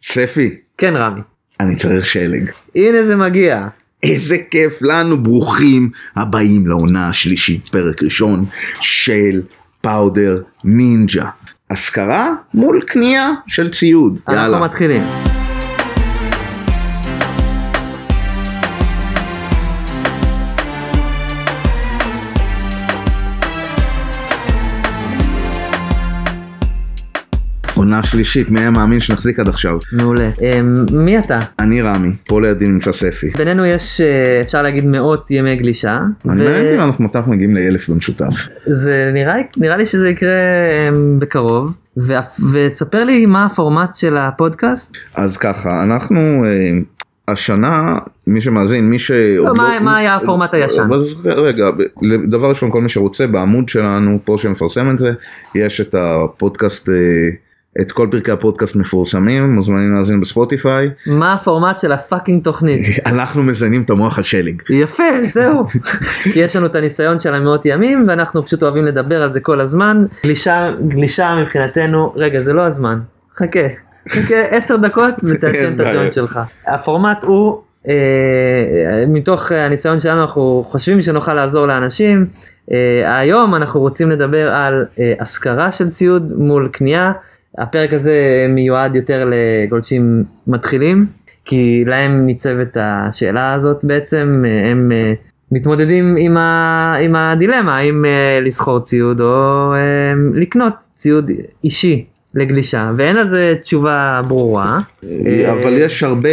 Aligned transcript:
ספי, 0.00 0.56
כן 0.78 0.96
רמי. 0.96 1.20
אני 1.60 1.76
צריך 1.76 2.06
שלג. 2.06 2.50
הנה 2.74 3.04
זה 3.04 3.16
מגיע. 3.16 3.68
איזה 4.02 4.36
כיף 4.50 4.82
לנו, 4.82 5.22
ברוכים 5.22 5.90
הבאים 6.16 6.66
לעונה 6.66 7.08
השלישית, 7.08 7.66
פרק 7.66 8.02
ראשון 8.02 8.44
של 8.80 9.42
פאודר 9.80 10.42
נינג'ה. 10.64 11.28
השכרה 11.70 12.30
מול 12.54 12.82
קנייה 12.86 13.30
של 13.46 13.70
ציוד. 13.70 14.18
אנחנו 14.28 14.42
יאללה. 14.42 14.64
מתחילים. 14.64 15.02
עונה 27.96 28.06
שלישית, 28.06 28.50
מי 28.50 28.60
היה 28.60 28.70
מאמין 28.70 29.00
שנחזיק 29.00 29.38
עד 29.40 29.48
עכשיו? 29.48 29.78
מעולה. 29.92 30.30
אמ, 30.42 30.86
מי 30.92 31.18
אתה? 31.18 31.40
אני 31.58 31.82
רמי, 31.82 32.12
פה 32.28 32.40
לידי 32.40 32.68
נמצא 32.68 32.92
ספי. 32.92 33.30
בינינו 33.30 33.64
יש 33.66 34.00
אה, 34.00 34.40
אפשר 34.40 34.62
להגיד 34.62 34.84
מאות 34.86 35.30
ימי 35.30 35.56
גלישה. 35.56 36.00
אני 36.30 36.44
מעניין 36.44 36.74
אם 36.74 36.80
אנחנו 36.80 37.08
אנחנו 37.14 37.32
מגיעים 37.32 37.54
לאלף 37.54 37.88
במשותף. 37.88 38.34
זה 38.72 39.10
נראה 39.56 39.76
לי 39.76 39.86
שזה 39.86 40.08
יקרה 40.08 40.30
אמ, 40.88 41.18
בקרוב. 41.18 41.72
ותספר 42.52 43.04
לי 43.04 43.26
מה 43.26 43.46
הפורמט 43.46 43.94
של 43.94 44.16
הפודקאסט. 44.16 44.92
אז 45.14 45.36
ככה, 45.36 45.82
אנחנו 45.82 46.44
אה, 46.44 46.78
השנה, 47.28 47.94
מי 48.26 48.40
שמאזין, 48.40 48.90
מי 48.90 48.98
ש... 48.98 49.10
לא, 49.10 49.54
מה- 49.54 49.80
מה 49.80 49.96
היה 49.96 50.14
הפורמט 50.14 50.54
הישן? 50.54 50.92
אז 50.92 51.06
רגע, 51.24 51.64
דבר 52.28 52.48
ראשון, 52.48 52.70
כל 52.70 52.80
מי 52.80 52.88
שרוצה, 52.88 53.26
בעמוד 53.26 53.68
שלנו, 53.68 54.18
פה 54.24 54.36
שמפרסם 54.38 54.90
את 54.90 54.98
זה, 54.98 55.12
יש 55.54 55.80
את 55.80 55.94
הפודקאסט, 55.98 56.88
אה, 56.88 56.94
את 57.80 57.92
כל 57.92 58.08
פרקי 58.10 58.30
הפודקאסט 58.30 58.76
מפורסמים, 58.76 59.54
מוזמנים 59.54 59.92
להאזין 59.92 60.20
ב 60.20 60.28
Spotify. 60.28 60.90
מה 61.06 61.32
הפורמט 61.32 61.78
של 61.78 61.92
ה 61.92 61.98
fucking 61.98 62.44
תוכנית. 62.44 62.80
אנחנו 63.06 63.42
מזיינים 63.42 63.82
את 63.82 63.90
המוח 63.90 64.18
על 64.18 64.24
שלג. 64.24 64.62
יפה 64.70 65.04
זהו 65.22 65.64
כי 66.32 66.38
יש 66.40 66.56
לנו 66.56 66.66
את 66.66 66.74
הניסיון 66.74 67.18
של 67.18 67.34
המאות 67.34 67.66
ימים 67.66 68.04
ואנחנו 68.08 68.44
פשוט 68.44 68.62
אוהבים 68.62 68.84
לדבר 68.84 69.22
על 69.22 69.30
זה 69.30 69.40
כל 69.40 69.60
הזמן 69.60 70.04
גלישה 70.24 70.70
גלישה 70.88 71.34
מבחינתנו 71.42 72.12
רגע 72.16 72.40
זה 72.40 72.52
לא 72.52 72.60
הזמן 72.60 73.00
חכה 73.36 73.68
חכה 74.08 74.40
עשר 74.50 74.76
דקות 74.76 75.14
ותעשן 75.28 75.74
את. 75.74 75.80
הג'וינט 75.80 76.12
שלך 76.12 76.40
הפורמט 76.66 77.24
הוא 77.24 77.62
אה, 77.88 79.04
מתוך 79.08 79.52
הניסיון 79.52 80.00
שלנו 80.00 80.20
אנחנו 80.20 80.64
חושבים 80.68 81.02
שנוכל 81.02 81.34
לעזור 81.34 81.66
לאנשים 81.66 82.26
אה, 82.72 83.18
היום 83.18 83.54
אנחנו 83.54 83.80
רוצים 83.80 84.10
לדבר 84.10 84.54
על 84.54 84.84
אה, 84.98 85.14
השכרה 85.20 85.72
של 85.72 85.90
ציוד 85.90 86.32
מול 86.36 86.68
קנייה 86.72 87.12
הפרק 87.58 87.92
הזה 87.92 88.46
מיועד 88.48 88.96
יותר 88.96 89.30
לגולשים 89.30 90.24
מתחילים 90.46 91.06
כי 91.44 91.84
להם 91.86 92.24
ניצבת 92.24 92.76
השאלה 92.80 93.52
הזאת 93.52 93.84
בעצם, 93.84 94.32
הם 94.70 94.92
אה, 94.92 95.12
מתמודדים 95.52 96.14
עם, 96.18 96.36
ה, 96.36 96.94
עם 97.00 97.16
הדילמה 97.16 97.76
האם 97.78 98.04
אה, 98.04 98.40
לסחור 98.42 98.80
ציוד 98.80 99.20
או 99.20 99.72
אה, 99.74 100.12
לקנות 100.34 100.74
ציוד 100.96 101.30
אישי 101.64 102.04
לגלישה 102.34 102.90
ואין 102.96 103.16
לזה 103.16 103.54
תשובה 103.62 104.20
ברורה. 104.28 104.80
אבל 105.50 105.72
יש 105.72 106.02
הרבה 106.02 106.28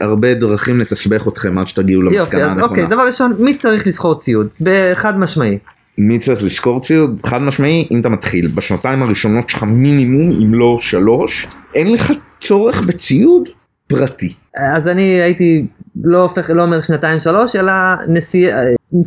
הרבה 0.00 0.34
דרכים 0.34 0.80
לתסבך 0.80 1.28
אתכם 1.28 1.58
עד 1.58 1.66
שתגיעו 1.66 2.02
יופי, 2.02 2.16
למסקנה 2.18 2.52
אז 2.52 2.60
אוקיי, 2.60 2.82
הנכונה. 2.82 2.96
דבר 2.96 3.06
ראשון, 3.06 3.34
מי 3.38 3.54
צריך 3.54 3.86
לסחור 3.86 4.18
ציוד? 4.18 4.48
בחד 4.60 5.18
משמעי. 5.18 5.58
מי 5.98 6.18
צריך 6.18 6.42
לשכור 6.42 6.80
ציוד? 6.80 7.20
חד 7.26 7.42
משמעי, 7.42 7.88
אם 7.90 8.00
אתה 8.00 8.08
מתחיל 8.08 8.46
בשנתיים 8.46 9.02
הראשונות 9.02 9.48
שלך 9.48 9.62
מינימום, 9.62 10.30
אם 10.44 10.54
לא 10.54 10.76
שלוש, 10.78 11.46
אין 11.74 11.92
לך 11.92 12.12
צורך 12.40 12.82
בציוד 12.82 13.48
פרטי. 13.86 14.34
אז 14.56 14.88
אני 14.88 15.02
הייתי 15.02 15.66
לא 16.04 16.22
הופך, 16.22 16.50
לא 16.50 16.62
אומר 16.62 16.80
שנתיים 16.80 17.20
שלוש, 17.20 17.56
אלא 17.56 17.72
נסיעה, 18.08 18.58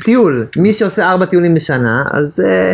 טיול. 0.03 0.47
מי 0.57 0.73
שעושה 0.73 1.11
ארבע 1.11 1.25
טיולים 1.25 1.53
בשנה, 1.53 2.03
אז 2.11 2.43
אה, 2.47 2.73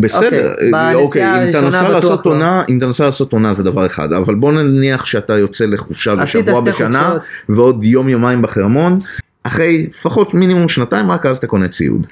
בסדר, 0.00 0.52
אוקיי, 0.52 0.94
אוקיי, 0.94 1.44
אם 1.44 1.50
אתה 1.50 1.60
נוסע 1.60 1.88
לעשות 1.88 2.26
לא. 2.26 2.30
עונה, 2.30 2.62
אם 2.68 2.78
אתה 2.78 2.86
נוסע 2.86 3.04
לעשות 3.04 3.32
עונה 3.32 3.54
זה 3.54 3.62
דבר 3.62 3.86
אחד, 3.86 4.12
אבל 4.12 4.34
בוא 4.34 4.52
נניח 4.52 5.06
שאתה 5.06 5.38
יוצא 5.38 5.66
לחופשה 5.66 6.14
בשבוע 6.14 6.60
בשנה, 6.60 7.10
חופשות. 7.10 7.22
ועוד 7.48 7.84
יום 7.84 8.08
יומיים 8.08 8.42
בחרמון, 8.42 9.00
אחרי 9.46 9.86
לפחות 9.90 10.34
מינימום 10.34 10.68
שנתיים 10.68 11.10
רק 11.10 11.26
אז 11.26 11.36
אתה 11.36 11.46
קונה 11.46 11.68
ציוד. 11.68 12.06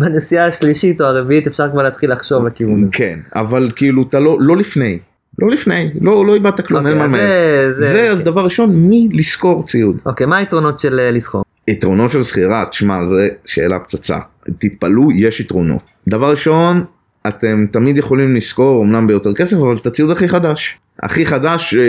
בנסיעה 0.00 0.46
השלישית 0.46 1.00
או 1.00 1.06
הרביעית 1.06 1.46
אפשר 1.46 1.70
כבר 1.72 1.82
להתחיל 1.82 2.12
לחשוב 2.12 2.46
לכיוון 2.46 2.80
הזה. 2.82 2.88
כן, 2.92 3.18
אבל 3.34 3.70
כאילו 3.76 4.02
אתה 4.08 4.18
לא, 4.20 4.36
לא 4.40 4.56
לפני, 4.56 4.98
לא 5.38 5.50
לפני, 5.50 5.90
לא 6.00 6.26
לא 6.26 6.34
איבדת 6.34 6.66
כלום, 6.66 6.86
אין 6.86 7.00
אוקיי, 7.00 7.08
מה 7.08 7.24
אז 7.24 7.80
למהר. 7.80 7.92
זה- 7.92 8.10
אז 8.12 8.22
דבר 8.22 8.44
ראשון, 8.44 8.70
מי 8.76 9.08
לשכור 9.12 9.66
ציוד. 9.66 9.96
אוקיי, 10.06 10.26
מה 10.26 10.36
היתרונות 10.36 10.80
של 10.80 10.98
אה, 11.00 11.10
לסחור? 11.10 11.42
יתרונות 11.68 12.10
של 12.10 12.22
שכירה, 12.24 12.64
תשמע, 12.70 13.06
זה 13.06 13.28
שאלה 13.46 13.78
פצצה. 13.78 14.18
תתפלאו, 14.58 15.12
יש 15.12 15.40
יתרונות. 15.40 15.82
דבר 16.08 16.30
ראשון, 16.30 16.84
אתם 17.28 17.66
תמיד 17.70 17.96
יכולים 17.96 18.36
לשכור, 18.36 18.84
אמנם 18.84 19.06
ביותר 19.06 19.34
כסף, 19.34 19.56
אבל 19.56 19.76
את 19.76 19.86
הציוד 19.86 20.10
הכי 20.10 20.28
חדש. 20.28 20.78
הכי 21.02 21.26
חדש 21.26 21.74
אה, 21.74 21.82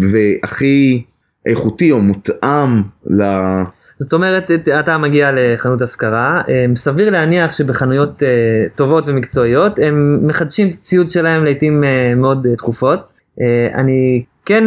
והכי 0.00 1.02
איכותי 1.46 1.90
או 1.92 2.00
מותאם 2.00 2.82
ל... 3.06 3.22
זאת 3.98 4.12
אומרת, 4.12 4.50
את- 4.50 4.68
אתה 4.68 4.98
מגיע 4.98 5.30
לחנות 5.34 5.82
השכרה, 5.82 6.42
אה, 6.48 6.64
סביר 6.74 7.10
להניח 7.10 7.52
שבחנויות 7.52 8.22
אה, 8.22 8.28
טובות 8.74 9.04
ומקצועיות 9.08 9.78
הם 9.78 10.18
מחדשים 10.26 10.68
את 10.70 10.74
הציוד 10.74 11.10
שלהם 11.10 11.44
לעיתים 11.44 11.84
אה, 11.84 12.12
מאוד 12.16 12.46
תכופות. 12.56 13.00
אני 13.74 14.22
כן 14.44 14.64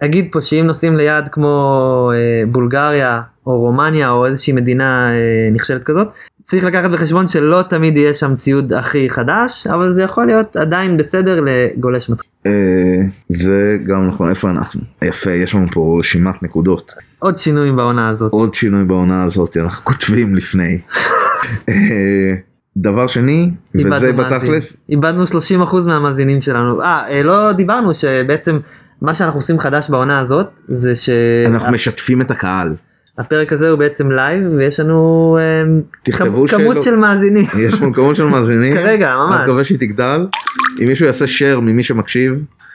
אגיד 0.00 0.28
פה 0.32 0.40
שאם 0.40 0.64
נוסעים 0.66 0.96
ליעד 0.96 1.28
כמו 1.28 2.10
בולגריה 2.48 3.20
או 3.46 3.60
רומניה 3.60 4.10
או 4.10 4.26
איזושהי 4.26 4.52
מדינה 4.52 5.10
נכשלת 5.52 5.84
כזאת, 5.84 6.08
צריך 6.48 6.64
לקחת 6.64 6.90
בחשבון 6.90 7.28
שלא 7.28 7.62
תמיד 7.62 7.96
יהיה 7.96 8.14
שם 8.14 8.34
ציוד 8.34 8.72
הכי 8.72 9.10
חדש, 9.10 9.66
אבל 9.66 9.92
זה 9.92 10.02
יכול 10.02 10.26
להיות 10.26 10.56
עדיין 10.56 10.96
בסדר 10.96 11.40
לגולש 11.44 12.10
מתחיל. 12.10 12.30
אה, 12.46 12.52
זה 13.28 13.76
גם 13.86 14.06
נכון, 14.06 14.30
איפה 14.30 14.50
אנחנו? 14.50 14.80
יפה, 15.02 15.30
יש 15.30 15.54
לנו 15.54 15.66
פה 15.72 15.96
רשימת 15.98 16.42
נקודות. 16.42 16.92
עוד 17.18 17.38
שינויים 17.38 17.76
בעונה 17.76 18.08
הזאת. 18.08 18.32
עוד 18.32 18.54
שינוי 18.54 18.84
בעונה 18.84 19.24
הזאת, 19.24 19.56
אנחנו 19.56 19.84
כותבים 19.84 20.36
לפני. 20.36 20.78
אה, 21.68 22.34
דבר 22.76 23.06
שני, 23.06 23.50
וזה. 23.74 24.12
בתכלס, 24.12 24.76
איבדנו 24.88 25.24
30% 25.24 25.86
מהמאזינים 25.86 26.40
שלנו. 26.40 26.82
אה, 26.82 27.08
אה, 27.10 27.22
לא 27.22 27.52
דיברנו 27.52 27.94
שבעצם 27.94 28.58
מה 29.02 29.14
שאנחנו 29.14 29.38
עושים 29.38 29.58
חדש 29.58 29.90
בעונה 29.90 30.18
הזאת 30.18 30.60
זה 30.66 30.92
אנחנו 31.46 31.72
משתפים 31.72 32.20
את 32.20 32.30
הקהל. 32.30 32.74
שהפרק 33.18 33.52
הזה 33.52 33.70
הוא 33.70 33.78
בעצם 33.78 34.10
live 34.12 34.44
ויש 34.56 34.80
לנו 34.80 35.38
כמ- 36.04 36.12
כמות 36.18 36.48
שאלות. 36.48 36.82
של 36.82 36.96
מאזינים. 36.96 37.46
יש 37.58 37.82
לנו 37.82 37.92
כמות 37.94 38.16
של 38.16 38.24
מאזינים. 38.24 38.74
כרגע, 38.74 39.14
ממש. 39.16 39.34
אני 39.36 39.44
מקווה 39.44 39.64
שהיא 39.64 39.78
תגדל. 39.78 40.26
אם 40.82 40.88
מישהו 40.88 41.06
יעשה 41.06 41.24
share 41.24 41.60
ממי 41.60 41.82
שמקשיב, 41.82 42.32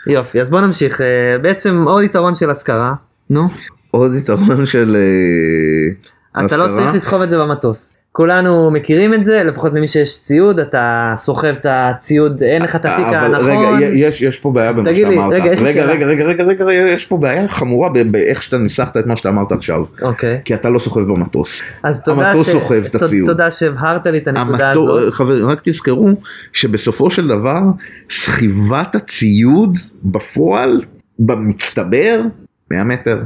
יופי, 0.08 0.42
אז 0.42 0.50
בוא 0.50 0.62
נמשיך. 0.62 1.02
אה, 1.02 1.08
בעצם 1.42 1.84
עוד 1.86 2.04
יתרון 2.04 2.36
של 2.36 2.50
השכרה. 2.50 2.94
נו. 3.30 3.48
עוד 3.92 4.16
יתרון 4.16 4.66
של... 4.66 4.98
אה, 6.36 6.46
אתה 6.46 6.58
לא 6.58 6.64
השכרה. 6.66 6.80
צריך 6.84 6.96
לסחוב 6.96 7.22
את 7.22 7.30
זה 7.30 7.38
במטוס. 7.38 7.96
כולנו 8.16 8.72
מכירים 8.72 9.14
את 9.14 9.26
זה, 9.26 9.44
לפחות 9.44 9.72
למי 9.76 9.88
שיש 9.88 10.22
ציוד, 10.22 10.60
אתה 10.60 11.14
סוחב 11.18 11.48
את 11.48 11.66
הציוד, 11.70 12.44
אין 12.44 12.62
לך 12.62 12.76
את 12.76 12.86
התיק 12.86 13.06
הנכון. 13.06 13.46
רגע, 13.76 13.88
יש, 13.96 14.22
יש 14.22 14.40
פה 14.40 14.52
בעיה 14.52 14.74
במה 14.74 14.92
לי, 14.92 14.96
שאמרת. 15.02 15.34
רגע, 15.34 15.52
יש 15.54 15.60
רגע, 15.60 15.72
שאלה. 15.74 15.94
רגע, 15.94 16.06
רגע, 16.06 16.24
רגע, 16.44 16.66
רגע, 16.66 16.92
יש 16.92 17.06
פה 17.06 17.18
בעיה 17.18 17.48
חמורה 17.48 17.90
באיך 18.12 18.44
שאתה 18.44 18.58
ניסחת 18.58 18.98
את 18.98 19.06
מה 19.06 19.16
שאתה 19.16 19.30
אמרת 19.30 19.52
עכשיו. 19.52 19.84
אוקיי. 20.02 20.42
כי 20.46 20.54
אתה 20.54 20.70
לא 20.70 20.80
סוחב 20.80 21.02
במטוס. 21.02 21.62
אז 21.84 22.02
תודה 22.04 22.30
המטוס 22.32 22.48
ש- 22.48 22.52
סוחב 22.52 22.82
את 22.86 22.96
הציוד. 22.96 23.26
תודה 23.26 23.52
שהבהרת 23.52 24.08
לי 24.08 24.18
את 24.18 24.28
הנקודה 24.28 24.70
המטוס, 24.72 24.90
הזאת. 24.90 25.14
חברים, 25.14 25.46
רק 25.46 25.60
תזכרו 25.64 26.10
שבסופו 26.54 27.10
של 27.10 27.28
דבר 27.28 27.60
סחיבת 28.12 28.96
הציוד 28.96 29.78
בפועל, 30.04 30.82
במצטבר, 31.20 32.22
100 32.74 32.84
מטר, 32.84 33.22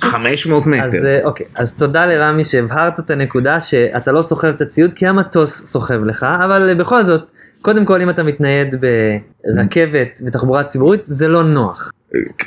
500 0.00 0.62
אז 0.62 0.68
מטר. 0.68 1.06
אה, 1.06 1.20
אוקיי, 1.24 1.46
אז 1.54 1.72
תודה 1.72 2.06
לרמי 2.06 2.44
שהבהרת 2.44 2.98
את 2.98 3.10
הנקודה 3.10 3.60
שאתה 3.60 4.12
לא 4.12 4.22
סוחב 4.22 4.48
את 4.48 4.60
הציוד 4.60 4.94
כי 4.94 5.06
המטוס 5.06 5.66
סוחב 5.66 6.04
לך, 6.04 6.26
אבל 6.44 6.68
אה, 6.68 6.74
בכל 6.74 7.04
זאת, 7.04 7.22
קודם 7.62 7.84
כל 7.84 8.02
אם 8.02 8.10
אתה 8.10 8.22
מתנייד 8.22 8.74
ברכבת 8.80 10.20
ותחבורה 10.26 10.62
ציבורית 10.62 11.04
זה 11.04 11.28
לא 11.28 11.42
נוח. 11.42 11.92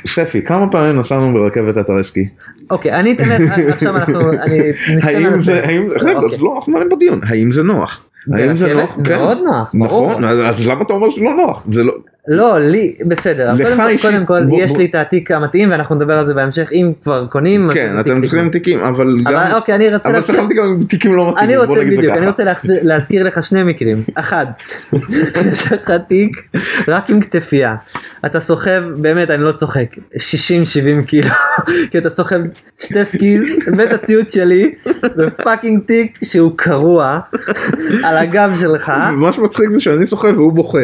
ספי, 0.06 0.42
כמה 0.42 0.70
פעמים 0.70 0.98
נסענו 0.98 1.32
ברכבת 1.32 1.76
הטרסקי? 1.76 2.28
אוקיי, 2.70 2.92
אני 2.92 3.12
אתן 3.12 3.28
לך, 3.28 3.58
עכשיו 3.68 3.96
אנחנו, 3.96 4.32
אני 4.32 4.72
האם. 5.02 5.38
זה, 5.38 5.64
האם, 5.66 5.88
אוקיי. 5.96 6.16
אז 6.16 6.40
לא, 6.40 6.54
אנחנו 6.56 6.72
נראים 6.72 6.88
בדיון, 6.88 7.20
האם 7.26 7.52
זה 7.52 7.62
נוח? 7.62 8.04
האם 8.32 8.56
זה? 8.56 8.74
נוח? 8.74 8.98
כן. 9.04 9.18
מאוד 9.18 9.38
נוח. 9.44 9.70
נכון, 9.74 10.24
אז 10.24 10.38
אז 10.38 10.68
למה 10.68 10.82
אתה 10.82 10.92
אומר 10.92 11.10
שזה 11.10 11.20
לא 11.24 11.34
נוח? 11.36 11.66
זה 11.70 11.82
לא, 11.82 11.92
לא, 12.28 12.58
לי, 12.60 12.94
בסדר, 13.06 13.52
לך 13.52 13.56
קודם 13.62 13.76
כל, 13.76 13.86
אישית, 13.88 14.10
קודם 14.10 14.26
כל, 14.26 14.44
בוא- 14.44 14.62
יש 14.62 14.70
בוא- 14.70 14.78
לי 14.78 14.84
את 14.84 14.94
התיק 14.94 15.30
המתאים 15.30 15.70
ואנחנו 15.70 15.94
נדבר 15.94 16.18
על 16.18 16.26
זה 16.26 16.34
בהמשך, 16.34 16.68
אם 16.72 16.92
כבר 17.02 17.26
קונים, 17.30 17.70
כן, 17.74 17.96
אתם 18.00 18.22
צריכים 18.22 18.42
תיק. 18.44 18.52
תיקים, 18.52 18.80
אבל 18.80 19.16
גם... 19.24 19.34
אבל 19.36 19.54
אוקיי, 19.54 19.74
אני 19.74 19.94
רוצה 19.94 20.10
אבל 20.10 20.20
סחבתי 20.20 20.54
גם 20.54 20.82
תיקים 20.88 21.16
לא 21.16 21.30
מתאימים, 21.30 21.50
אני 21.50 21.66
בוא 21.66 21.66
רוצה 21.66 21.84
נגיד 21.84 21.98
בדיוק, 21.98 22.14
אני. 22.16 22.26
רוצה 22.26 22.44
להזכיר 22.82 23.24
לך 23.24 23.42
שני 23.42 23.62
מקרים. 23.62 24.02
אחד, 24.14 24.46
יש 25.52 25.72
לך 25.72 25.90
תיק 26.08 26.48
רק 26.88 27.10
עם 27.10 27.20
כתפייה. 27.20 27.74
אתה 28.26 28.40
סוחב, 28.40 28.82
באמת, 28.96 29.30
אני 29.30 29.42
לא 29.42 29.52
צוחק, 29.52 29.86
60-70 30.14 30.18
קילו, 31.06 31.28
כי 31.90 31.98
אתה 31.98 32.10
סוחב 32.10 32.40
שתי 32.78 33.04
skis 33.04 33.44
ואת 33.78 33.92
הציוד 33.92 34.28
שלי, 34.28 34.74
ו 35.18 35.26
fucking 35.26 35.82
תיק 35.86 36.18
שהוא 36.22 36.52
קרוע 36.56 37.18
על 38.04 38.16
הגב 38.16 38.50
שלך, 38.60 38.92
מה 39.16 39.32
שמצחיק 39.32 39.70
זה 39.70 39.80
שאני 39.80 40.06
סוחב 40.06 40.32
והוא 40.38 40.52
בוכה. 40.52 40.78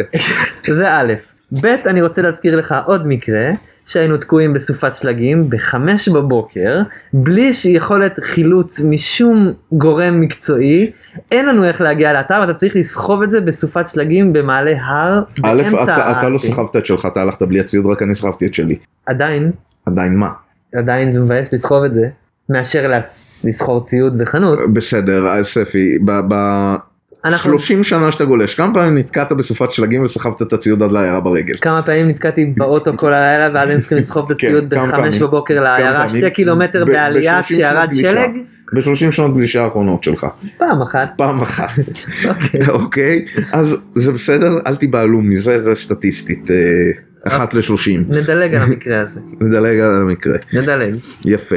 זה 0.69 0.91
א', 0.91 1.13
ב', 1.51 1.65
אני 1.65 2.01
רוצה 2.01 2.21
להזכיר 2.21 2.55
לך 2.55 2.75
עוד 2.85 3.07
מקרה. 3.07 3.49
שהיינו 3.85 4.17
תקועים 4.17 4.53
בסופת 4.53 4.93
שלגים 4.93 5.49
בחמש 5.49 6.09
בבוקר 6.09 6.79
בלי 7.13 7.51
יכולת 7.65 8.19
חילוץ 8.23 8.81
משום 8.81 9.51
גורם 9.71 10.21
מקצועי 10.21 10.91
אין 11.31 11.45
לנו 11.45 11.63
איך 11.65 11.81
להגיע 11.81 12.13
לאתר 12.13 12.37
ואתה 12.41 12.53
צריך 12.53 12.75
לסחוב 12.75 13.21
את 13.21 13.31
זה 13.31 13.41
בסופת 13.41 13.87
שלגים 13.87 14.33
במעלה 14.33 14.73
הר 14.81 15.21
א', 15.43 15.61
באמצע 15.63 15.83
אתה 15.83 16.19
אתה 16.19 16.29
לא. 16.29 16.37
סחבת 16.39 16.75
את 16.75 16.85
שלך, 16.85 17.05
אתה 17.05 17.21
הלכת 17.21 17.41
בלי 17.41 17.59
הציוד, 17.59 17.85
רק 17.85 18.01
אני 18.01 18.15
סחבתי 18.15 18.45
את 18.45 18.53
שלי. 18.53 18.77
עדיין 19.05 19.51
עדיין 19.85 20.15
מה? 20.17 20.29
עדיין 20.75 21.09
זה 21.09 21.19
מבאס 21.19 21.53
לסחוב 21.53 21.83
את 21.83 21.93
זה 21.93 22.07
מאשר 22.49 22.87
לס- 22.87 23.45
לסחור 23.49 23.83
ציוד 23.83 24.17
בחנות 24.17 24.59
בסדר, 24.73 25.27
אז 25.27 25.45
ספי, 25.45 25.97
אנחנו 27.25 27.57
ב-30 27.57 27.83
שנה 27.83 28.11
שאתה 28.11 28.25
גולש, 28.25 28.55
כמה 28.55 28.73
פעמים 28.73 28.97
נתקעת 28.97 29.31
בסופת 29.31 29.71
שלגים 29.71 30.03
וסחבת 30.03 30.41
את 30.41 30.53
הציוד 30.53 30.83
עד 30.83 30.91
לעיירה 30.91 31.19
ברגל? 31.19 31.55
כמה 31.61 31.81
פעמים 31.81 32.07
נתקעתי 32.07 32.45
באוטו 32.45 32.97
כל 32.97 33.13
הלילה 33.13 33.49
ואז 33.53 33.67
היינו 33.67 33.81
צריכים 33.81 33.97
לסחוב 33.97 34.31
את 34.31 34.41
כן, 34.41 34.47
הציוד 34.47 34.73
כמה 34.73 34.87
בחמש 34.87 35.01
פעמים? 35.01 35.21
בבוקר 35.21 35.63
לעיירה? 35.63 36.09
שתי 36.09 36.31
קילומטר 36.31 36.85
בעלייה 36.85 37.43
30 37.43 37.57
כשירד 37.57 37.89
גלישה. 37.89 38.11
שלג 38.11 38.41
ב-30 38.73 39.11
שנות 39.11 39.33
גלישה 39.35 39.63
האחרונות 39.63 40.03
שלך. 40.03 40.27
פעם 40.57 40.81
אחת 40.81 41.09
פעם 41.17 41.41
אחת. 41.41 41.69
אוקיי. 42.29 42.67
אוקיי? 42.69 43.25
אז 43.53 43.77
זה 43.95 44.11
בסדר, 44.11 44.59
אל 44.67 44.75
תיבהלו 44.75 45.21
מזה, 45.21 45.61
זה 45.61 45.75
סטטיסטית. 45.75 46.51
אה, 46.51 46.55
אחת 47.27 47.53
לשלושים. 47.53 48.05
נדלג 48.09 48.55
על 48.55 48.61
המקרה 48.61 49.01
הזה 49.01 49.19
נדלג 49.41 49.79
על 49.79 50.01
המקרה. 50.01 50.37
נדלג 50.53 50.95
יפה. 51.25 51.55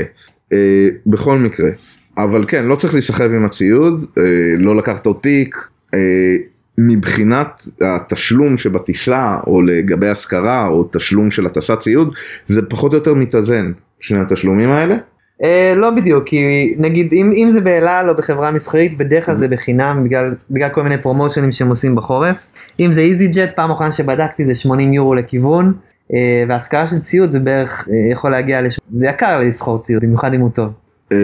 אה, 0.53 0.89
בכל 1.07 1.39
מקרה. 1.39 1.71
אבל 2.19 2.45
כן, 2.49 2.65
לא 2.65 2.77
צריך 2.77 2.95
להיסחב 2.95 3.35
עם 3.35 3.45
הציוד, 3.45 4.05
אה, 4.19 4.23
לא 4.59 4.77
לקחת 4.77 5.07
עוד 5.07 5.17
תיק. 5.23 5.57
אה, 5.95 6.37
מבחינת 6.79 7.63
התשלום 7.81 8.57
שבטיסה, 8.57 9.37
או 9.47 9.63
לגבי 9.63 10.09
השכרה, 10.09 10.67
או 10.67 10.89
תשלום 10.93 11.31
של 11.31 11.47
הטסת 11.47 11.79
ציוד, 11.79 12.15
זה 12.47 12.63
פחות 12.63 12.93
או 12.93 12.97
יותר 12.99 13.15
מתאזן, 13.15 13.73
שני 14.01 14.21
התשלומים 14.21 14.69
האלה. 14.69 14.97
אה, 15.43 15.75
לא 15.77 15.91
בדיוק 15.91 16.25
כי 16.27 16.75
נגיד 16.79 17.13
אם, 17.13 17.31
אם 17.33 17.51
זה 17.51 17.61
באל 17.61 17.89
על 17.89 18.09
או 18.09 18.15
בחברה 18.17 18.51
מסחרית 18.51 18.99
בדרך 18.99 19.27
כלל 19.27 19.35
זה 19.35 19.49
בחינם 19.49 20.05
בגלל, 20.05 20.35
בגלל 20.51 20.69
כל 20.69 20.83
מיני 20.83 20.99
פרומושנים 20.99 21.53
שהם 21.53 21.69
עושים 21.69 21.95
בחורף. 21.95 22.37
אם 22.81 22.93
זה 22.93 23.01
איזי 23.01 23.29
ג'ט 23.29 23.51
פעם 23.57 23.71
אחרונה 23.71 23.93
שבדקתי 23.93 24.45
זה 24.45 24.55
80 24.55 24.93
יורו 24.93 25.15
לכיוון 25.15 25.73
אה, 26.15 26.45
והשכרה 26.49 26.87
של 26.87 26.99
ציוד 26.99 27.31
זה 27.31 27.41
בערך 27.41 27.89
אה, 27.91 28.13
יכול 28.13 28.31
להגיע 28.31 28.63
לש... 28.63 28.81
זה 28.95 29.07
יקר 29.07 29.39
לסחור 29.39 29.79
ציוד 29.79 30.03
במיוחד 30.05 30.35
אם 30.35 30.41
הוא 30.41 30.51
טוב. 30.51 30.84
אה, 31.13 31.17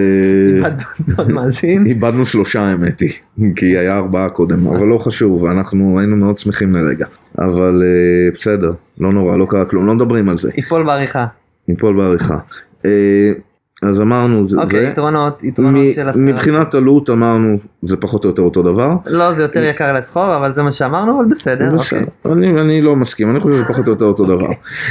איבדנו 0.56 0.84
עוד 1.18 1.32
מאזין. 1.32 1.86
איבדנו 1.86 2.26
שלושה 2.26 2.60
האמת 2.60 3.00
היא, 3.00 3.12
כי 3.56 3.66
היה 3.78 3.96
ארבעה 3.96 4.28
קודם, 4.28 4.66
אבל 4.66 4.86
לא 4.86 4.98
חשוב, 4.98 5.44
אנחנו 5.44 5.98
היינו 5.98 6.16
מאוד 6.16 6.38
שמחים 6.38 6.74
לרגע. 6.76 7.06
אבל 7.38 7.82
אה, 7.84 8.30
בסדר, 8.34 8.72
לא 9.00 9.12
נורא, 9.12 9.36
לא 9.36 9.46
קרה 9.50 9.64
כלום, 9.64 9.86
לא 9.86 9.94
מדברים 9.94 10.28
על 10.28 10.38
זה, 10.38 10.50
ייפול 10.56 10.82
בעריכה. 10.86 11.26
ניפול 11.68 11.96
בעריכה. 11.96 12.36
אה, 12.86 13.32
אז 13.82 14.00
אמרנו, 14.00 14.46
אוקיי. 14.62 14.88
יתרונות 14.88 15.44
יתרונות 15.44 15.74
מ- 15.90 15.94
של 15.94 16.08
השכרה. 16.08 16.24
מבחינת 16.24 16.74
עלות 16.74 17.10
אמרנו, 17.10 17.56
זה 17.82 17.96
פחות 17.96 18.24
או 18.24 18.28
יותר 18.30 18.42
אותו 18.42 18.62
דבר. 18.62 18.94
לא 19.06 19.32
זה 19.32 19.42
יותר 19.42 19.64
יקר 19.64 19.92
לסחור 19.92 20.36
אבל 20.36 20.52
זה 20.54 20.62
מה 20.62 20.72
שאמרנו 20.72 21.18
אבל 21.20 21.28
בסדר. 21.30 21.76
בסדר, 21.76 22.04
אוקיי. 22.24 22.32
אני, 22.50 22.60
אני 22.60 22.82
לא 22.82 22.96
מסכים, 22.96 23.30
אני 23.30 23.40
חושב 23.40 23.54
שזה 23.54 23.64
פחות 23.64 23.86
או 23.86 23.92
יותר 23.92 24.04
אותו 24.04 24.24
דבר. 24.24 24.48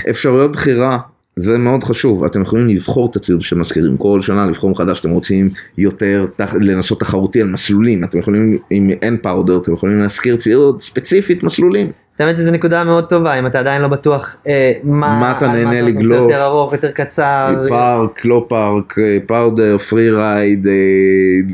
אפשרויות 0.09 0.51
בחירה, 0.51 0.97
זה 1.41 1.57
מאוד 1.57 1.83
חשוב, 1.83 2.24
אתם 2.24 2.41
יכולים 2.41 2.68
לבחור 2.68 3.09
את 3.12 3.15
הציוד 3.15 3.41
שאתם 3.41 3.59
מזכירים 3.62 3.97
כל 3.97 4.21
שנה, 4.21 4.45
לבחור 4.47 4.69
מחדש, 4.69 5.00
אתם 5.00 5.09
רוצים 5.09 5.50
יותר 5.77 6.25
תח, 6.36 6.53
לנסות 6.62 7.00
תחרותי 7.00 7.41
על 7.41 7.47
מסלולים, 7.47 8.03
אתם 8.03 8.18
יכולים, 8.18 8.57
אם 8.71 8.89
אין 9.01 9.18
פאודר, 9.18 9.57
אתם 9.57 9.74
יכולים 9.74 10.00
להזכיר 10.00 10.36
ציוד 10.36 10.81
ספציפית 10.81 11.44
מסלולים. 11.44 11.91
האמת 12.19 12.38
שזו 12.38 12.51
נקודה 12.51 12.83
מאוד 12.83 13.06
טובה 13.09 13.39
אם 13.39 13.45
אתה 13.45 13.59
עדיין 13.59 13.81
לא 13.81 13.88
בטוח 13.88 14.36
אה, 14.47 14.71
מה, 14.83 15.19
מה 15.19 15.38
אתה 15.38 15.47
נהנה 15.47 15.81
רוצה, 15.81 15.81
לגלוש. 16.00 16.12
יותר 16.12 16.44
ארוך 16.44 16.74
יותר 16.74 16.91
קצר. 16.91 17.65
פארק, 17.69 18.25
לא 18.25 18.45
פארק, 18.50 18.95
אה, 19.00 19.18
powder, 19.25 19.77
free 19.77 20.12
ride, 20.12 20.68
אה, 20.68 20.74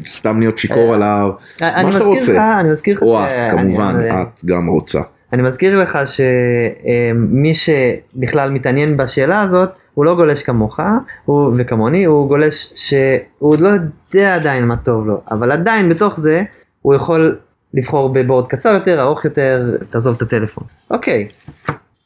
סתם 0.07 0.39
להיות 0.39 0.57
שיכור 0.57 0.89
אה, 0.89 0.95
על 0.95 1.01
ההר, 1.03 1.31
אני 1.61 1.83
מה 1.83 1.91
שאתה 1.91 2.03
מזכיר 2.05 2.23
לך, 2.23 2.29
רוצה. 2.29 2.59
אני 2.59 2.69
מזכיר 2.69 2.95
לך 2.95 3.01
או 3.01 3.17
ש- 3.19 3.31
את 3.31 3.51
כמובן, 3.51 3.95
אני- 3.99 4.21
את 4.21 4.45
גם 4.45 4.67
רוצה. 4.67 4.99
אני 5.35 5.43
מזכיר 5.43 5.81
לך 5.81 5.99
שמי 6.05 7.53
שבכלל 7.53 8.51
מתעניין 8.51 8.97
בשאלה 8.97 9.41
הזאת 9.41 9.69
הוא 9.93 10.05
לא 10.05 10.15
גולש 10.15 10.43
כמוך 10.43 10.79
הוא 11.25 11.53
וכמוני 11.57 12.05
הוא 12.05 12.27
גולש 12.27 12.71
שהוא 12.75 13.19
עוד 13.39 13.61
לא 13.61 13.69
יודע 14.13 14.35
עדיין 14.35 14.65
מה 14.65 14.77
טוב 14.77 15.07
לו 15.07 15.21
אבל 15.31 15.51
עדיין 15.51 15.89
בתוך 15.89 16.19
זה 16.19 16.43
הוא 16.81 16.95
יכול 16.95 17.37
לבחור 17.73 18.13
בבורד 18.13 18.47
קצר 18.47 18.69
יותר 18.69 19.01
ארוך 19.01 19.25
יותר 19.25 19.77
תעזוב 19.89 20.15
את 20.15 20.21
הטלפון. 20.21 20.63
אוקיי. 20.91 21.27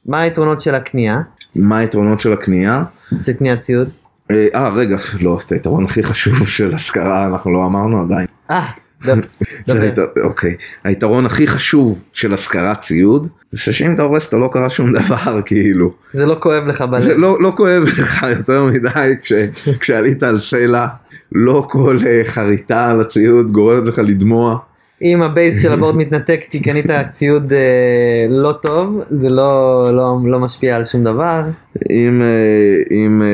מה 0.06 0.22
היתרונות 0.22 0.62
של 0.62 0.76
הקנייה 0.76 1.22
מה 1.56 1.78
היתרונות 1.78 2.20
של 2.20 2.34
הקנייה? 2.34 2.84
של 3.24 3.34
קניית 3.34 3.60
ציוד? 3.60 3.90
אה, 4.32 4.48
אה, 4.56 4.70
רגע, 4.70 4.98
לא, 5.22 5.40
את 5.46 5.52
היתרון 5.52 5.86
הכי 5.86 6.04
חשוב 6.04 6.48
של 6.48 6.76
השכרה 6.76 7.28
אנחנו 7.28 7.54
לא 7.54 7.66
אמרנו 7.66 8.02
עדיין. 8.02 8.28
אה. 8.50 8.70
אוקיי, 10.24 10.56
היתרון 10.84 11.26
הכי 11.26 11.48
חשוב 11.48 12.02
של 12.14 12.34
השכרת 12.34 12.80
ציוד, 12.80 13.28
זה 13.52 13.74
שאם 13.74 13.96
אתה 13.96 14.04
הורס 14.04 14.28
אתה 14.28 14.38
לא 14.38 14.50
קרה 14.54 14.70
שום 14.70 14.92
דבר 14.94 15.42
כאילו. 15.46 15.92
זה 16.14 16.26
לא 16.26 16.36
כואב 16.40 16.68
לך 16.68 16.82
בלב. 16.82 17.02
זה 17.02 17.18
לא, 17.18 17.38
לא 17.42 17.54
כואב 17.58 17.84
לך 17.84 18.26
יותר 18.38 18.66
מדי 18.66 19.14
כש, 19.22 19.34
כשעלית 19.80 20.24
על 20.24 20.40
סלע, 20.40 20.88
לא 21.32 21.68
כל 21.70 21.98
אה, 22.06 22.22
חריטה 22.26 22.92
על 22.92 23.02
הציוד 23.02 23.52
גורמת 23.52 23.88
לך 23.88 24.00
לדמוע. 24.06 24.58
אם 25.02 25.22
ה 25.22 25.30
base 25.30 25.62
של 25.62 25.72
ה 25.74 25.78
board 25.78 25.96
מתנתק 26.02 26.40
כי 26.50 26.60
קנית 26.60 26.86
ציוד 27.12 27.54
אה, 27.54 27.60
לא 28.30 28.52
טוב 28.62 29.02
זה 29.10 29.30
לא, 29.30 29.90
לא, 29.94 30.18
לא 30.26 30.40
משפיע 30.40 30.76
על 30.76 30.86
שום 30.86 31.04
דבר. 31.04 31.44
אם, 31.92 32.22
אה, 32.22 32.28
אם 32.96 33.22
אה, 33.22 33.28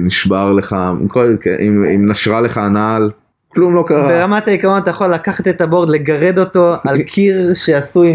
נשבר 0.00 0.52
לך, 0.52 0.76
כל- 1.08 1.36
אם, 1.60 1.84
אם 1.84 2.10
נשרטה 2.10 2.40
לך 2.40 2.58
הנעל, 2.58 3.10
כלום 3.56 3.74
לא 3.74 3.84
קרה. 3.86 4.08
ברמת 4.08 4.48
העיקרון 4.48 4.82
אתה 4.82 4.90
יכול 4.90 5.14
לקחת 5.14 5.48
את 5.48 5.60
ה 5.60 5.65
board 5.65 5.88
לגרד 5.88 6.38
אותו 6.38 6.74
על 6.88 7.02
קיר 7.02 7.54
שעשוי 7.54 8.12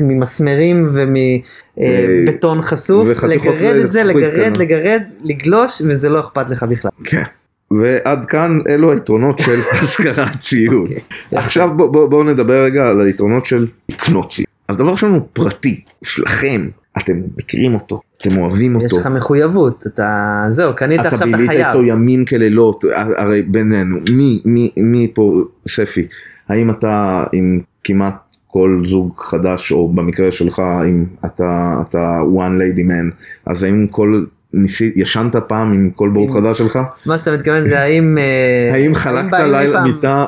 ממסמרים 0.00 0.88
ומבטון 0.92 2.62
חשוף 2.62 3.06
וחתיכות 3.10 3.54
לגרד 3.54 3.76
את 3.76 3.90
זה 3.90 4.04
לגרד. 4.04 4.56
לגרד 4.56 5.02
לגלוש 5.22 5.82
וזה 5.88 6.08
לא 6.08 6.20
אכפת 6.20 6.50
לך 6.50 6.62
בכלל. 6.62 6.90
כן. 7.04 7.22
ועד 7.70 8.26
כאן 8.26 8.58
אלו 8.68 8.92
היתרונות 8.92 9.38
של 9.38 9.60
השכרת 9.82 10.40
ציוד. 10.40 10.88
אוקיי. 10.88 11.00
עכשיו 11.32 11.70
בואו 11.76 11.92
בוא, 11.92 12.06
בוא 12.06 12.24
נדבר 12.24 12.64
רגע 12.64 12.88
על 12.88 13.00
היתרונות 13.00 13.46
של 13.46 13.66
לקנות 13.88 14.32
ציוד. 14.32 14.46
אז 14.68 14.76
דבר 14.76 14.90
ראשון 14.90 15.12
הוא 15.12 15.22
פרטי, 15.32 15.80
שלכם, 16.04 16.68
אתם 16.98 17.20
מכירים 17.36 17.74
אותו, 17.74 18.00
אתם 18.20 18.38
אוהבים 18.38 18.74
אותו, 18.74 18.86
יש 18.86 18.92
לך 18.92 19.06
מחויבות 19.06 19.86
אתה 19.86 20.44
זהו 20.48 20.76
קנית 20.76 21.00
אתה 21.00 21.08
עכשיו 21.08 21.28
אתה 21.28 21.36
בילית. 21.36 21.50
איתו 21.50 21.84
ימים 21.84 22.24
כלילות, 22.24 22.84
הרי 22.94 23.42
בינינו, 23.42 23.96
מי, 24.10 24.42
מי, 24.44 24.70
מי 24.76 25.10
פה, 25.14 25.42
ספי, 25.68 26.06
האם 26.48 26.70
אתה 26.70 27.24
עם 27.32 27.60
כמעט 27.84 28.14
כל 28.46 28.82
זוג 28.86 29.12
חדש, 29.18 29.72
או 29.72 29.88
במקרה 29.88 30.32
שלך, 30.32 30.62
אם 30.88 31.04
אתה, 31.26 31.80
אתה 31.88 32.20
one 32.36 32.60
lady 32.60 32.80
man, 32.80 33.14
אז 33.46 33.62
האם 33.62 33.86
כל, 33.90 34.20
ניסית, 34.52 34.96
ישנת 34.96 35.36
פעם 35.36 35.72
עם 35.72 35.90
כל 35.90 36.08
בורד 36.08 36.30
חדש 36.30 36.58
שלך? 36.58 36.78
מה 37.06 37.18
שאתה 37.18 37.32
מתכוון 37.32 37.64
זה 37.64 37.80
האם 37.80 38.18
אה, 38.18 38.70
האם 38.74 38.94
חלקת 38.94 39.32
לילה 39.32 39.82
מיטה, 39.82 40.24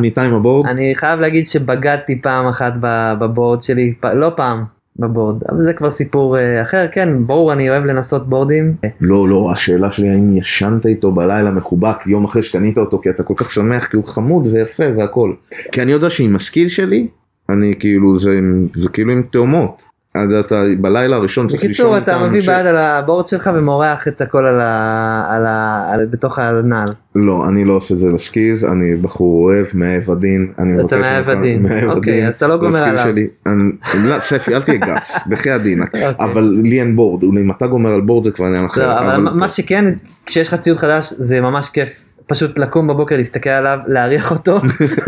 מיטה 0.00 0.22
עם 0.22 0.34
הבורד? 0.34 0.68
אני 0.68 0.94
חייב 0.94 1.20
להגיד 1.20 1.46
שבגדתי 1.46 2.22
פעם 2.22 2.46
אחת 2.46 2.72
בבורד 3.18 3.62
שלי, 3.62 3.94
לא 4.14 4.32
פעם 4.36 4.64
בבורד, 4.98 5.42
אבל 5.48 5.62
זה 5.62 5.72
כבר 5.72 5.90
סיפור 5.90 6.38
אה, 6.38 6.62
אחר, 6.62 6.86
כן, 6.92 7.26
ברור, 7.26 7.52
אני 7.52 7.70
אוהב 7.70 7.84
לנסות 7.84 8.28
בורדים. 8.28 8.74
לא, 9.00 9.28
לא, 9.28 9.50
השאלה 9.52 9.92
שלי 9.92 10.10
האם 10.10 10.36
ישנת 10.36 10.86
איתו 10.86 11.12
בלילה 11.12 11.50
מחובק 11.50 12.06
יום 12.06 12.24
אחרי 12.24 12.42
שקנית 12.42 12.78
אותו 12.78 13.00
כי 13.02 13.10
אתה 13.10 13.22
כל 13.22 13.34
כך 13.36 13.50
שמח 13.50 13.86
כי 13.86 13.96
הוא 13.96 14.04
חמוד 14.04 14.46
ויפה 14.46 14.84
והכל. 14.96 15.32
כי 15.72 15.82
אני 15.82 15.92
יודע 15.92 16.10
שעם 16.10 16.34
ה 16.34 16.40
skill 16.40 16.68
שלי, 16.68 17.08
אני 17.48 17.72
כאילו, 17.80 18.18
זה, 18.18 18.40
זה 18.74 18.88
כאילו 18.88 19.12
עם 19.12 19.22
תאומות. 19.22 19.93
אתה 20.40 20.62
בלילה 20.80 21.16
הראשון 21.16 21.46
צריך 21.48 21.62
לישון 21.64 21.86
בקיצור, 21.86 21.96
איתם. 21.96 22.20
אתה 22.22 22.28
מביא 22.28 22.40
ש- 22.40 22.48
ביד 22.48 22.66
על 22.66 22.76
ה 22.76 22.85
board 22.85 23.28
שלך 23.28 23.50
ומורח 23.54 24.08
את 24.08 24.20
הכל 24.20 24.46
על 24.46 24.60
ה... 24.60 25.26
על 25.30 25.46
ה... 25.46 25.82
על... 25.92 26.06
בתוך 26.06 26.38
הנעל. 26.38 26.88
לא, 27.14 27.44
אני 27.48 27.64
לא 27.64 27.72
עושה 27.72 27.94
את 27.94 28.00
זה 28.00 28.08
ל 28.10 28.19
skis, 28.19 28.64
אני 28.64 28.96
בחור 28.96 29.44
אוהב, 29.44 29.66
מאהב 29.74 30.10
עדין, 30.10 30.52
אני 30.58 30.72
מבקש 30.72 30.84
אתה 30.86 30.96
מאהב 30.96 31.28
עדין. 31.28 31.62
מאהב 31.62 31.90
אוקיי. 31.90 32.28
אז 32.28 32.34
אתה 32.34 32.46
לא 32.46 32.56
גומר 32.56 32.82
עליו. 32.82 33.04
שלי. 33.04 33.26
אני- 33.46 33.72
לא, 34.08 34.20
ספי, 34.20 34.54
אל 34.54 34.62
תהיה 34.62 34.76
גס, 34.78 35.14
בחייאת 35.30 35.62
דין, 35.62 35.82
אוקיי. 35.82 36.08
אבל 36.20 36.58
לי 36.62 36.80
אין 36.80 36.96
board, 36.96 37.22
אם 37.24 37.50
אתה 37.50 37.66
גומר 37.66 37.90
על 37.90 38.00
board 38.00 38.24
זה 38.24 38.30
כבר 38.30 38.46
עניין 38.46 38.64
אחר. 38.64 38.86
לא, 38.86 38.98
אבל 38.98 39.16
מה 39.20 39.48
שכן, 39.48 39.84
כשיש 40.26 40.48
לך 40.48 40.54
ציוד 40.54 40.78
חדש 40.78 41.12
זה 41.18 41.40
ממש 41.40 41.68
כיף. 41.68 42.04
פשוט 42.26 42.58
לקום 42.58 42.86
בבוקר 42.86 43.16
להסתכל 43.16 43.50
עליו 43.50 43.78
להריח 43.86 44.30
אותו 44.30 44.60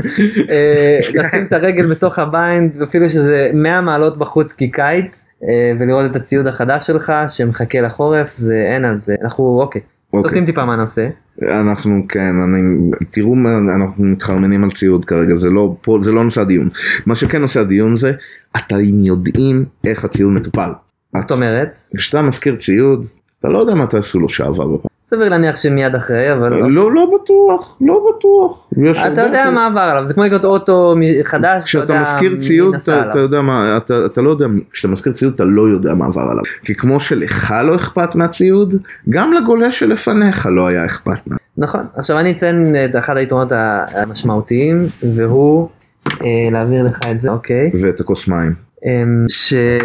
אה, 0.50 0.99
לשים 1.14 1.46
את 1.49 1.52
הרגל 1.52 1.87
בתוך 1.87 2.18
ה 2.19 2.31
bind 2.31 2.83
אפילו 2.82 3.11
שזה 3.11 3.50
100 3.54 3.80
מעלות 3.80 4.18
בחוץ 4.18 4.52
כי 4.52 4.70
קיץ 4.70 5.25
אה, 5.42 5.73
ולראות 5.78 6.11
את 6.11 6.16
הציוד 6.16 6.46
החדש 6.46 6.87
שלך 6.87 7.12
שמחכה 7.28 7.80
לחורף 7.80 8.37
זה 8.37 8.66
אין 8.68 8.85
על 8.85 8.99
זה 8.99 9.14
אנחנו 9.25 9.61
אוקיי 9.61 9.80
אוקיי. 10.12 10.30
סוטים 10.30 10.46
טיפה 10.46 10.64
מהנושא 10.64 11.08
אנחנו 11.42 12.02
כן, 12.08 12.37
אני, 12.44 12.90
תראו 13.11 13.35
מה, 13.35 13.58
אנחנו 13.75 14.04
מתחרמנים 14.04 14.64
על 14.64 14.70
ציוד 14.70 15.04
כרגע, 15.04 15.37
זה 15.37 15.50
לא, 15.50 15.76
פה, 15.80 15.99
זה 16.02 16.12
לא 16.12 16.25
נושא 16.25 16.40
הדיון. 16.40 16.68
מה 17.06 17.14
שכן 17.14 17.40
נושא 17.40 17.61
הדיון 17.61 17.96
זה, 17.96 18.12
אתם 18.56 19.00
יודעים 19.02 19.64
איך 19.85 20.04
הציוד 20.04 20.32
מטופל. 20.32 20.70
זאת 21.16 21.30
אומרת 21.30 21.76
כשאתה 21.96 22.23
מזכיר 22.23 22.56
ציוד, 22.56 23.04
אתה 23.40 23.49
לא 23.49 23.58
יודע 23.58 23.75
מתי 23.75 23.99
עשו 23.99 24.20
לו 24.20 24.28
שעבר. 24.28 24.76
סביר 25.09 25.29
להניח 25.29 25.57
שמיד 25.57 25.95
אחרי 25.95 26.33
אבל 26.33 26.71
לא, 26.71 26.95
לא 26.95 27.11
בטוח, 27.15 27.79
לא 27.81 28.01
בטוח. 28.11 28.71
אתה 29.13 29.21
יודע 29.23 29.51
מה 29.51 29.67
עבר 29.67 29.81
עליו 29.81 30.05
זה 30.05 30.15
כמו 30.15 30.25
לקנות 30.25 30.45
אוטו 30.45 30.95
חדש 31.23 31.57
אתה 31.59 31.65
כשאתה 31.67 32.03
מזכיר 32.03 32.37
ציוד, 32.41 32.75
אתה, 32.75 33.19
יודע 33.19 33.43
מה, 33.43 33.77
אתה, 33.77 34.07
אתה 34.07 34.21
לא 34.21 34.31
יודע, 34.31 34.47
כשאתה 34.73 34.89
מזכיר 34.93 35.13
ציוד 35.13 35.33
אתה 35.35 35.45
לא 35.45 35.63
יודע 35.63 35.95
מה 35.95 36.07
עבר 36.07 36.21
עליו. 36.21 36.43
כי 36.63 36.75
כמו 36.75 37.01
שלך 37.01 37.55
לא 37.65 37.75
אכפת 37.75 38.15
מהציוד, 38.15 38.75
גם 39.09 39.33
לגולש 39.33 39.79
שלפניך 39.79 40.49
לא 40.51 40.67
היה 40.67 40.85
אכפת 40.85 41.27
מה. 41.27 41.37
נכון 41.59 41.81
עכשיו 41.97 42.19
אני 42.19 42.31
אציין 42.31 42.75
את 42.85 42.97
אחד 42.97 43.17
היתרונות 43.17 43.53
המשמעותיים 43.95 44.87
והוא 45.15 45.69
אה, 46.07 46.27
להעביר 46.53 46.83
לך 46.83 47.01
את 47.11 47.19
זה 47.19 47.31
אוקיי 47.31 47.71
ואת 47.83 48.01
הכוס 48.01 48.29
מים. 48.29 48.67
אמ, 48.87 49.26
שזה 49.28 49.78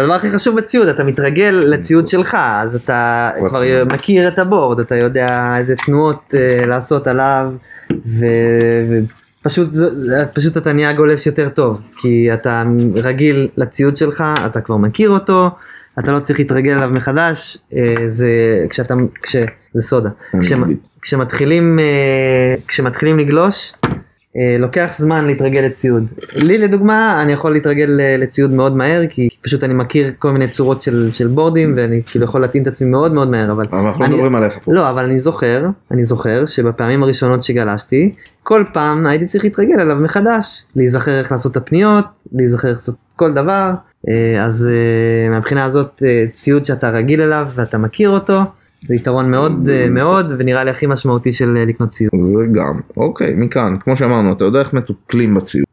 הדבר 0.00 0.12
הכי 0.14 0.30
חשוב 0.30 0.56
בציוד 0.56 0.88
אתה 0.88 1.04
מתרגל 1.04 1.62
לציוד 1.66 2.06
שלך 2.06 2.36
אז 2.40 2.76
אתה 2.76 3.30
כבר 3.48 3.62
מכיר 3.92 4.28
את 4.28 4.38
הבורד 4.38 4.80
אתה 4.80 4.96
יודע 4.96 5.54
איזה 5.58 5.74
תנועות 5.76 6.34
אה, 6.34 6.66
לעשות 6.66 7.06
עליו 7.06 7.52
ו- 8.06 9.00
ופשוט 9.42 9.70
זו- 9.70 9.90
פשוט 10.32 10.56
אתה 10.56 10.72
נהיה 10.72 10.92
גולש 10.92 11.26
יותר 11.26 11.48
טוב 11.48 11.80
כי 11.96 12.34
אתה 12.34 12.64
רגיל 12.94 13.48
לציוד 13.56 13.96
שלך 13.96 14.24
אתה 14.46 14.60
כבר 14.60 14.76
מכיר 14.76 15.10
אותו 15.10 15.50
אתה 15.98 16.12
לא 16.12 16.18
צריך 16.20 16.38
להתרגל 16.38 16.72
אליו 16.76 16.90
מחדש 16.92 17.58
אה, 17.76 17.94
זה 18.08 18.28
כשאתה 18.70 18.94
כש... 19.22 19.36
זה 19.74 19.82
סודה. 19.82 20.08
כשמתחילים 21.02 21.78
אה, 21.78 22.54
כשמתחילים 22.68 23.18
לגלוש 23.18 23.72
לוקח 24.58 24.94
זמן 24.98 25.26
להתרגל 25.26 25.60
לציוד. 25.60 26.06
לי 26.34 26.58
לדוגמה 26.58 27.22
אני 27.22 27.32
יכול 27.32 27.52
להתרגל 27.52 28.00
אה, 28.00 28.16
לציוד 28.18 28.50
מאוד 28.50 28.76
מהר 28.76 29.02
כי 29.08 29.28
פשוט 29.42 29.64
אני 29.64 29.74
מכיר 29.74 30.12
כל 30.18 30.30
מיני 30.30 30.48
צורות 30.48 30.82
של, 30.82 31.10
של 31.12 31.26
בורדים 31.28 31.74
ואני 31.76 32.02
כאילו 32.06 32.24
יכול 32.24 32.40
להתאים 32.40 32.62
את 32.62 32.68
עצמי 32.68 32.88
מאוד 32.90 33.12
מאוד 33.14 33.30
מהר 33.30 33.52
אבל 33.52 33.64
אבל 33.70 33.78
אנחנו 33.78 34.00
לא 34.00 34.06
אני- 34.06 34.14
מדברים 34.14 34.34
עליך 34.34 34.58
פה. 34.64 34.72
לא 34.74 34.90
אבל 34.90 35.04
אני 35.04 35.18
זוכר 35.18 35.66
אני 35.90 36.04
זוכר 36.04 36.46
שבפעמים 36.46 37.02
הראשונות 37.02 37.44
שגלשתי 37.44 38.14
כל 38.42 38.64
פעם 38.72 39.06
הייתי 39.06 39.24
צריך 39.26 39.44
להתרגל 39.44 39.80
אליו 39.80 39.96
מחדש 39.96 40.62
להיזכר 40.76 41.18
איך 41.18 41.32
לעשות 41.32 41.52
את 41.52 41.56
הפניות 41.56 42.04
להיזכר 42.32 42.68
איך 42.68 42.76
לעשות 42.78 42.94
כל 43.16 43.32
דבר 43.32 43.70
אה, 44.08 44.44
אז 44.44 44.68
אה, 44.70 45.30
מהבחינה 45.30 45.64
הזאת 45.64 46.02
אה, 46.06 46.24
ציוד 46.32 46.64
שאתה 46.64 46.90
רגיל 46.90 47.20
אליו 47.20 47.48
ואתה 47.54 47.78
מכיר 47.78 48.10
אותו 48.10 48.40
זה 48.88 48.94
יתרון 48.94 49.30
מאוד 49.30 49.68
אה, 49.68 49.86
מאוד 49.90 50.32
ונראה 50.38 50.64
לי 50.64 50.70
הכי 50.70 50.86
משמעותי 50.86 51.32
של 51.32 51.56
אה, 51.56 51.64
לקנות 51.64 51.88
ציוד. 51.88 52.10
וגם, 52.14 52.80
אוקיי, 52.96 53.34
מכאן, 53.36 53.76
כמו 53.80 53.96
שאמרנו, 53.96 54.32
אתה 54.32 54.44
יודע 54.44 54.58
איך 54.58 54.74
מטופלים 54.74 55.34
בציוד. 55.34 55.64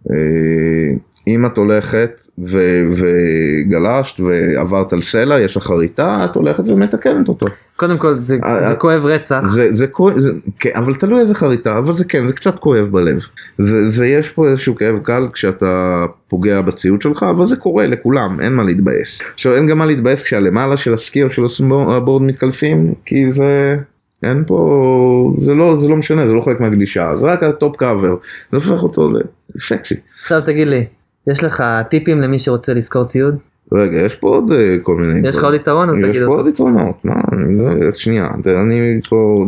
אם 1.28 1.46
את 1.46 1.58
הולכת 1.58 2.22
ו- 2.48 2.84
וגלשת 2.92 4.20
ועברת 4.20 4.94
על 4.94 5.02
סלע, 5.02 5.40
יש 5.40 5.58
לך 5.58 5.64
חריטה, 5.64 6.26
את 6.26 6.36
הולכת 6.36 6.70
ומתקנת 6.70 7.28
אותו. 7.28 7.48
קודם 7.76 7.98
כל 7.98 8.22
זה, 8.22 8.38
אה, 8.46 8.60
זה 8.60 8.68
אה, 8.68 8.76
כואב 8.76 9.06
רצח. 9.06 9.42
זה, 9.44 9.76
זה 9.76 9.88
כואב, 9.88 10.20
זה, 10.20 10.30
כן, 10.60 10.70
אבל 10.76 10.96
תלוי 10.96 11.20
איזה 11.20 11.36
חריטה, 11.36 11.78
אבל 11.78 11.96
זה 11.96 12.06
כן, 12.06 12.28
זה 12.28 12.34
קצת 12.34 12.60
כואב 12.60 12.86
בלב. 12.92 13.20
זה, 13.58 13.90
זה 13.90 14.08
יש 14.08 14.30
פה 14.30 14.48
איזשהו 14.48 14.76
כאב 14.76 14.98
קל 15.04 15.28
כשאתה 15.34 16.06
פוגע 16.28 16.62
בציוד 16.62 17.02
שלך, 17.02 17.24
אבל 17.24 17.46
זה 17.48 17.56
קורה 17.56 17.88
לכולם, 17.88 18.42
אין 18.42 18.54
מה 18.54 18.64
להתבאס. 18.64 19.22
עכשיו 19.34 19.56
אין 19.56 19.68
גם 19.68 19.78
מה 19.78 19.86
להתבאס 19.86 20.24
כשהלמעלה 20.24 20.78
של 20.78 20.94
הסקי 20.94 21.24
או 21.24 21.30
של 21.30 21.46
הסנובורד 21.46 22.22
מתקלפים, 22.22 22.94
כי 23.06 23.32
זה... 23.32 23.76
אין 24.24 24.44
פה, 24.48 25.34
זה 25.42 25.54
לא, 25.54 25.78
זה 25.80 25.88
לא 25.88 25.96
משנה, 25.96 26.28
זה 26.28 26.34
לא 26.34 26.42
חלק 26.42 26.60
מהגלישה, 26.60 27.18
זה 27.18 27.28
רק 27.28 27.44
ה 27.44 27.52
top 27.52 27.76
cover, 27.76 28.16
זה 28.52 28.58
הופך 28.58 28.84
אותו 28.84 29.10
לסקסי. 29.56 29.96
עכשיו 30.22 30.42
תגיד 30.46 30.68
לי, 30.68 30.86
יש 31.28 31.44
לך 31.44 31.64
טיפים 31.90 32.22
למי 32.22 32.40
שרוצה 32.40 32.74
לשכור 32.74 33.06
ציוד? 33.06 33.38
רגע, 33.72 33.98
יש 33.98 34.16
פה 34.16 34.28
עוד 34.28 34.52
אה, 34.52 34.78
כל 34.84 34.96
מיני... 34.96 35.30
יש 35.30 35.36
לך 35.36 35.44
עוד 35.44 35.54
יתרון 35.54 35.90
אז 35.90 35.98
יש 35.98 36.04
תגיד 36.04 36.22
פה 36.22 36.28
אותו. 36.28 36.38
עוד 36.40 36.48
יתרונות, 36.48 37.06
מה, 37.06 37.16
לא- 37.50 37.94
שנייה, 37.94 38.28
אני 38.46 39.00
פה, 39.10 39.46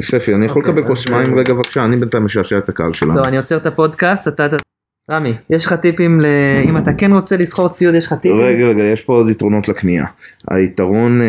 ספי, 0.00 0.34
אני 0.34 0.46
יכול 0.46 0.62
אוקיי, 0.62 0.74
לקבל 0.74 0.88
כוס 0.88 1.08
מים 1.08 1.38
רגע 1.38 1.54
בבקשה, 1.54 1.84
אני 1.84 1.96
בינתיים 1.96 2.24
משעשע 2.24 2.58
את 2.58 2.68
הקהל 2.68 2.92
שלנו. 2.92 3.14
טוב 3.14 3.24
אני 3.24 3.36
עוצר 3.36 3.56
את 3.56 3.66
הפודקאסט, 3.66 4.28
אתה... 4.28 4.46
רמי, 5.10 5.34
יש 5.50 5.66
לך 5.66 5.72
טיפים 5.72 6.20
ל... 6.20 6.26
אם 6.64 6.76
אתה 6.76 6.92
כן 6.92 7.12
רוצה 7.12 7.36
לסחור 7.36 7.68
ציוד 7.68 7.94
יש 7.94 8.06
לך 8.06 8.12
טיפים? 8.12 8.40
רגע, 8.40 8.66
רגע, 8.66 8.82
יש 8.82 9.00
פה 9.00 9.12
עוד 9.12 9.30
יתרונות 9.30 9.68
לקנייה. 9.68 10.04
היתרון, 10.50 11.20
אה, 11.20 11.26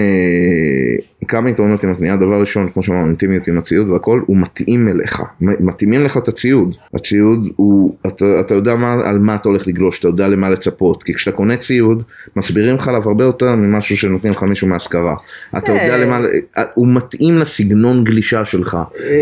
כמה 1.28 1.50
יתרונות 1.50 1.84
עם 1.84 1.92
הקנייה, 1.92 2.16
דבר 2.16 2.40
ראשון, 2.40 2.70
כמו 2.74 2.84
שאמרנו, 2.84 3.08
אינטימיות 3.08 3.48
עם 3.48 3.58
הציוד 3.58 3.90
והכל, 3.90 4.22
הוא 4.26 4.38
מתאים 4.38 4.90
אליך, 4.90 5.22
מתאימים 5.42 6.04
לך 6.04 6.18
את 6.18 6.28
הציוד. 6.28 6.76
הציוד 6.94 7.48
הוא, 7.56 7.96
אתה, 8.08 8.26
אתה 8.40 8.54
יודע 8.54 8.76
מה, 8.76 8.94
על 8.94 9.20
מה 9.20 9.36
אתה 9.36 9.50
הולך 9.50 9.68
לגלוש, 9.68 10.00
אתה 10.00 10.08
יודע 10.08 10.28
למה 10.28 10.50
לצפות, 10.50 11.04
כי 11.04 11.14
כשאתה 11.14 11.38
קונה 11.38 11.58
ציוד, 11.58 12.04
מסבירים 12.36 12.76
לך 12.76 12.88
עליו 12.88 13.02
הרבה 13.06 13.24
יותר 13.24 13.56
ממשהו 13.56 13.98
שנותנים 13.98 14.34
לך 14.34 14.44
מישהו 14.44 14.68
מהשכרה. 14.68 15.16
אתה 15.58 15.72
יודע 15.72 15.94
אה. 15.94 15.98
למה, 15.98 16.20
אה, 16.58 16.64
הוא 16.74 16.88
מתאים 16.88 17.38
לסגנון 17.38 18.04
גלישה 18.04 18.46
שלך. 18.46 18.78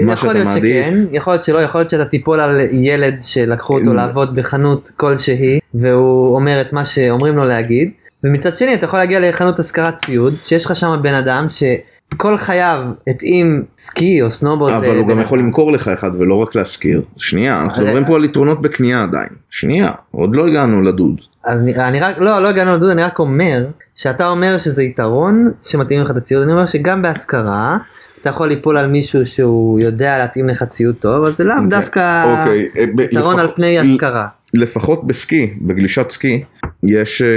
מה 0.05 0.13
יכול 0.13 0.33
להיות 0.33 0.47
מעדיף. 0.47 0.85
שכן, 0.85 1.03
יכול 1.11 1.33
להיות 1.33 1.43
שלא, 1.43 1.59
יכול 1.59 1.79
להיות 1.79 1.89
שאתה 1.89 2.05
תיפול 2.05 2.39
על 2.39 2.61
ילד 2.71 3.15
שלקחו 3.19 3.77
אותו 3.77 3.89
אה. 3.89 3.95
לעבוד 3.95 4.35
בחנות 4.45 4.91
כלשהי 4.97 5.59
והוא 5.73 6.35
אומר 6.35 6.61
את 6.61 6.73
מה 6.73 6.85
שאומרים 6.85 7.35
לו 7.35 7.45
להגיד 7.45 7.91
ומצד 8.23 8.57
שני 8.57 8.73
אתה 8.73 8.85
יכול 8.85 8.99
להגיע 8.99 9.29
לחנות 9.29 9.59
השכרת 9.59 9.97
ציוד 9.97 10.33
שיש 10.39 10.65
לך 10.65 10.75
שם 10.75 10.99
בן 11.01 11.13
אדם 11.13 11.45
שכל 11.49 12.37
חייו 12.37 12.83
התאים 13.07 13.63
סקי 13.77 14.21
או 14.21 14.29
סנובורד. 14.29 14.73
אבל 14.73 14.87
הוא 14.87 14.95
לבן 14.95 15.07
גם 15.09 15.19
יכול. 15.19 15.39
למכור 15.39 15.71
לך 15.71 15.87
אחד 15.87 16.11
ולא 16.19 16.35
רק 16.35 16.55
להשכיר. 16.55 17.01
שנייה, 17.17 17.61
אנחנו 17.61 17.75
אבל- 17.77 17.85
מדברים 17.85 18.05
פה 18.05 18.15
על 18.15 18.25
יתרונות 18.25 18.61
בקנייה 18.61 19.03
עדיין. 19.03 19.29
שנייה, 19.49 19.91
עוד 20.11 20.35
לא 20.35 20.47
הגענו 20.47 20.81
לדוד. 20.81 21.15
אז 21.45 21.59
אני, 21.59 21.75
אני 21.75 21.99
רק, 21.99 22.17
לא, 22.17 22.39
לא 22.39 22.47
הגענו 22.47 22.75
לדוד, 22.75 22.89
אני 22.89 23.03
רק 23.03 23.19
אומר, 23.19 23.65
שאתה 23.95 24.27
אומר 24.27 24.57
שזה 24.57 24.83
יתרון 24.83 25.51
שמתאים 25.63 26.01
לך 26.01 26.11
את 26.11 26.15
הציוד, 26.15 26.43
אני 26.43 26.51
אומר 26.51 26.65
שגם 26.65 27.01
בהשכרה, 27.01 27.77
אתה 28.21 28.29
יכול 28.29 28.47
ליפול 28.49 28.77
על 28.77 28.87
מישהו 28.87 29.25
שהוא 29.25 29.79
יודע 29.79 30.17
להתאים 30.17 30.49
לך 30.49 30.63
ציוד 30.63 30.95
טוב, 30.95 31.25
אז 31.25 31.37
זה 31.37 31.43
לאו 31.43 31.55
אוקיי, 31.55 31.69
דווקא 31.69 32.23
אוקיי, 32.39 32.67
אה, 32.77 33.03
יתרון 33.03 33.33
לפח- 33.35 33.39
על 33.41 33.47
פני 33.55 33.79
השכרה. 33.79 34.27
לפחות 34.53 35.07
בסקי, 35.07 35.53
בגלישת 35.61 36.11
סקי, 36.11 36.43
יש 36.83 37.21
אה, 37.21 37.27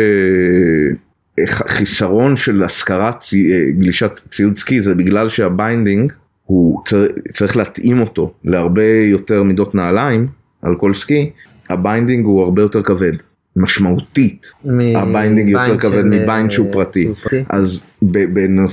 ח- 1.46 1.68
חיסרון 1.70 2.36
של 2.36 2.62
השכרת 2.62 3.20
צי- 3.20 3.52
אה, 3.52 3.70
גלישת 3.78 4.20
ציוד 4.32 4.58
סקי, 4.58 4.82
זה 4.82 4.94
בגלל 4.94 5.28
שה 5.28 5.51
binding, 5.51 6.12
הוא 6.46 6.82
צר, 6.86 7.06
צריך 7.32 7.56
להתאים 7.56 8.00
אותו 8.00 8.32
להרבה 8.44 8.82
יותר 9.10 9.42
מידות 9.42 9.74
נעליים 9.74 10.26
על 10.62 10.74
כל 10.76 10.94
סקי, 10.94 11.30
ה 11.70 11.77
binding 11.77 12.24
הוא 12.24 12.42
הרבה 12.42 12.62
יותר 12.62 12.82
כבד, 12.82 13.12
משמעותית. 13.56 14.52
מ- 14.64 14.96
ה 14.96 15.03
binding 15.03 15.48
יותר 15.48 15.64
bind 15.64 15.80
כבד 15.80 15.92
של, 15.92 16.04
מ 16.04 16.13
bind 16.13 16.50
שהוא 16.50 16.66
אה, 16.66 16.72
פרטי. 16.72 17.02
שהוא 17.02 17.16
פרטי. 17.22 17.44
אז 17.50 17.80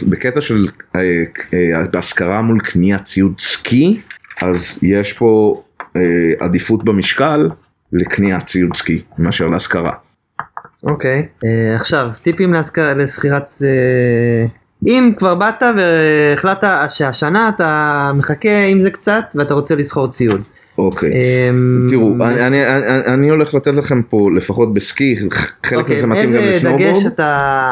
בקטע 0.09 0.41
של 0.41 0.67
אה, 0.95 1.01
אה, 1.53 1.87
בהשכרה 1.91 2.41
מול 2.41 2.59
קניית 2.59 3.05
ציוד 3.05 3.33
סקי, 3.39 4.01
אז 4.41 4.79
יש 4.81 5.13
פה 5.13 5.61
עדיפות 6.39 6.83
במשקל 6.83 7.49
לקניית 7.93 8.45
ציוד 8.45 8.75
סקי 8.75 9.01
מאשר 9.17 9.47
להשכרה. 9.47 9.93
אוקיי, 10.83 11.27
אה, 11.45 11.75
עכשיו 11.75 12.11
טיפים 12.21 12.53
לשכירת, 12.95 13.49
אם 14.87 15.11
כבר 15.17 15.35
באת 15.35 15.63
והחלטת 15.77 16.77
שהשנה 16.87 17.49
אתה 17.55 18.11
מחכה 18.15 18.63
עם 18.65 18.79
זה 18.79 18.91
קצת 18.91 19.23
ואתה 19.35 19.53
רוצה 19.53 19.75
לשכור 19.75 20.07
ציוד. 20.07 20.41
אוקיי. 20.77 21.11
אה, 21.13 21.49
תראו, 21.89 22.15
אני, 23.07 23.29
הולך 23.29 23.53
לתת 23.53 23.73
לכם 23.73 24.01
פה 24.01 24.29
לפחות 24.35 24.73
בסקי, 24.73 25.15
חלק 25.65 25.79
אוקיי, 25.79 25.95
מזה 25.95 26.07
מתאים 26.07 26.33
גם 26.33 26.41
לסנובורד. 26.43 27.19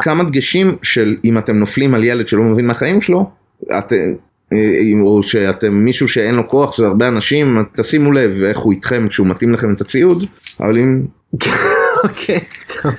כמה 0.02 0.24
דגשים 0.24 0.76
של 0.82 1.16
אם 1.24 1.38
אתם 1.38 1.56
נופלים 1.56 1.94
על 1.94 2.04
ילד 2.04 2.28
שלא 2.28 2.42
מבין 2.42 2.66
מהחיים 2.66 3.00
שלו, 3.00 3.30
אתם, 3.78 3.96
אה, 4.52 4.80
או 5.02 5.22
שאתם 5.22 5.74
מישהו 5.74 6.08
שאין 6.08 6.34
לו 6.34 6.48
כוח, 6.48 6.76
זה 6.78 6.86
הרבה 6.86 7.08
אנשים, 7.08 7.58
תשימו 7.76 8.12
לב 8.12 8.42
איך 8.44 8.58
הוא 8.58 8.72
איתכם 8.72 9.06
כשהוא 9.08 9.26
מתאים 9.26 9.52
לכם 9.52 9.74
את 9.74 9.80
הציוד, 9.80 10.24
אבל 10.60 10.78
אם 10.78 11.02
אוקיי, 12.04 12.40
טוב. 12.82 12.92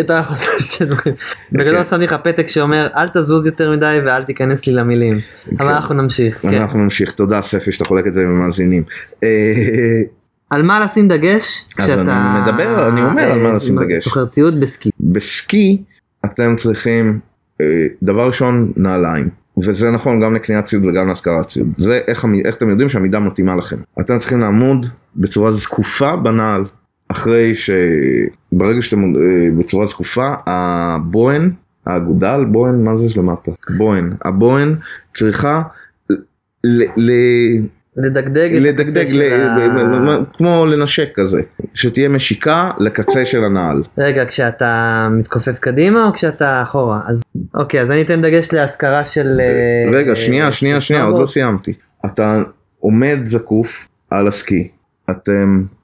אתה 0.00 0.22
חושב 0.22 0.60
שדברים. 0.60 1.14
בגדול 1.52 1.84
שמתי 1.84 2.04
לך 2.04 2.16
פתק 2.22 2.48
שאומר 2.48 2.88
אל 2.96 3.08
תזוז 3.08 3.46
יותר 3.46 3.70
מדי 3.70 3.98
ואל 4.06 4.22
תיכנס 4.22 4.66
לי 4.66 4.72
למילים. 4.72 5.20
אבל 5.60 5.68
אנחנו 5.68 5.94
נמשיך. 5.94 6.36
כן. 6.42 6.54
אנחנו 6.54 6.78
נמשיך, 6.78 7.12
תודה 7.12 7.42
ספי 7.42 7.72
שאתה 7.72 7.84
חולק 7.84 8.06
את 8.06 8.14
זה 8.14 8.22
עם 8.22 8.28
המאזינים. 8.28 8.82
אה, 9.22 10.02
על 10.50 10.62
מה 10.62 10.80
לשים 10.80 11.08
דגש 11.08 11.64
אז 11.78 11.90
אני 11.90 12.40
מדבר, 12.42 12.88
אני 12.88 13.02
אומר 13.02 13.32
על 13.32 13.38
מה 13.38 13.52
לשים 13.52 13.78
דגש. 13.78 14.04
סוחר 14.04 14.26
ציוד 14.26 14.60
בסקי. 14.60 14.90
בסקי 15.00 15.82
אתם 16.24 16.54
צריכים 16.56 17.18
אה, 17.60 17.66
דבר 18.02 18.26
ראשון 18.26 18.72
נעליים. 18.76 19.28
וזה 19.64 19.90
נכון 19.90 20.20
גם 20.20 20.34
לקניית 20.34 20.64
ציוד 20.64 20.84
וגם 20.84 21.08
להשכרת 21.08 21.48
ציוד. 21.48 21.68
זה 21.78 22.00
איך, 22.06 22.24
איך 22.44 22.56
אתם 22.56 22.70
יודעים 22.70 22.88
שהמידה 22.88 23.18
מתאימה 23.18 23.56
לכם. 23.56 23.76
אתם 24.00 24.18
צריכים 24.18 24.40
לעמוד 24.40 24.86
בצורה 25.16 25.52
זקופה 25.52 26.16
בנעל. 26.16 26.64
אחרי 27.08 27.54
שברגע 27.54 28.82
שאתם 28.82 29.02
אה, 29.04 29.20
בצורה 29.58 29.86
זקופה, 29.86 30.34
הבוהן, 30.46 31.50
האגודל, 31.86 32.44
בוהן, 32.44 32.84
מה 32.84 32.98
זה 32.98 33.06
למטה? 33.16 33.50
בוהן. 33.78 34.12
הבוהן 34.24 34.74
צריכה 35.14 35.62
ל... 36.64 36.82
ל... 36.96 37.10
לדגדג 37.96 38.48
לדגדג, 38.52 39.06
ל- 39.10 39.22
ה- 39.32 40.16
כמו 40.36 40.66
לנשק 40.66 41.08
כזה, 41.14 41.40
שתהיה 41.74 42.08
משיקה 42.08 42.70
לקצה 42.78 43.24
של 43.24 43.44
הנעל. 43.44 43.82
רגע, 43.98 44.24
כשאתה 44.24 45.08
מתכופף 45.10 45.58
קדימה 45.58 46.06
או 46.06 46.12
כשאתה 46.12 46.62
אחורה? 46.62 47.00
אז 47.06 47.22
אוקיי, 47.54 47.80
אז 47.80 47.90
אני 47.90 48.02
אתן 48.02 48.22
דגש 48.22 48.52
להשכרה 48.52 49.04
של... 49.04 49.40
אה, 49.40 49.90
רגע, 49.92 50.10
אה, 50.10 50.14
שנייה, 50.16 50.50
שנייה, 50.50 50.80
של 50.80 50.86
שנייה, 50.86 51.02
עוד 51.02 51.20
לא. 51.20 51.26
סיימתי. 51.26 51.72
אתה 52.06 52.42
עומד 52.80 53.18
זקוף 53.24 53.88
על 54.10 54.28
הסקי, 54.28 54.68
אתם 55.10 55.62
אה, 55.62 55.76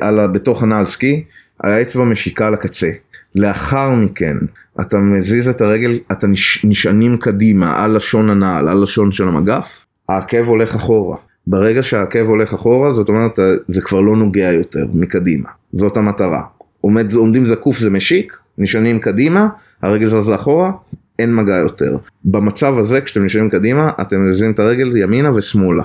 על 0.00 0.20
ה- 0.20 0.26
בתוך 0.26 0.62
הנעל 0.62 0.86
סקי, 0.86 1.24
האצבע 1.60 2.04
משיקה 2.04 2.50
לקצה. 2.50 2.90
לאחר 3.34 3.90
מכן 3.90 4.36
אתה 4.80 4.98
מזיז 4.98 5.48
את 5.48 5.60
הרגל, 5.60 5.98
אתה 6.12 6.26
נש, 6.26 6.64
נשענים 6.64 7.16
קדימה 7.16 7.84
על 7.84 7.96
לשון 7.96 8.30
הנעל, 8.30 8.68
על 8.68 8.82
לשון 8.82 9.12
של 9.12 9.28
המגף, 9.28 9.84
העקב 10.08 10.44
הולך 10.44 10.74
אחורה. 10.74 11.16
ברגע 11.46 11.82
שהעקב 11.82 12.20
הולך 12.20 12.54
אחורה, 12.54 12.94
זאת 12.94 13.08
אומרת, 13.08 13.38
אה, 13.38 13.44
זה 13.68 13.80
כבר 13.82 14.00
לא 14.00 14.16
נוגע 14.16 14.52
יותר 14.52 14.86
מקדימה. 14.94 15.48
זאת 15.72 15.96
המטרה. 15.96 16.42
עומד, 16.80 17.12
עומדים 17.12 17.46
זקוף 17.46 17.78
זה 17.78 17.90
משיק, 17.90 18.36
נשענים 18.58 18.98
קדימה, 18.98 19.48
הרגל 19.82 20.08
זזה 20.08 20.34
אחורה, 20.34 20.70
אין 21.18 21.34
מגע 21.34 21.54
יותר. 21.56 21.96
במצב 22.24 22.78
הזה, 22.78 23.00
כשאתם 23.00 23.24
נשענים 23.24 23.50
קדימה, 23.50 23.90
אתם 24.00 24.26
מזיזים 24.26 24.50
את 24.50 24.58
הרגל 24.58 24.96
ימינה 24.96 25.30
ושמאלה. 25.34 25.82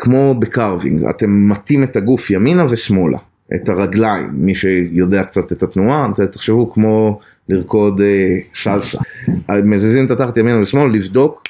שכמו 0.00 0.34
ב 0.38 0.45
carving, 0.45 1.04
אתם 1.04 1.48
מטים 1.48 1.82
את 1.82 1.96
הגוף 1.96 2.30
ימינה 2.30 2.64
ושמאלה. 2.70 3.18
את 3.54 3.68
הרגליים, 3.68 4.28
מי 4.32 4.54
שיודע 4.54 5.24
קצת 5.24 5.52
את 5.52 5.62
התנועה, 5.62 6.08
תחשבו 6.32 6.72
כמו 6.72 7.20
לרקוד 7.48 8.00
אה, 8.00 8.36
סלסה. 8.54 8.98
מזיזים 9.64 10.06
את 10.06 10.10
התחת 10.10 10.36
ימינה 10.36 10.60
ושמאלה, 10.60 10.88
לבדוק 10.88 11.42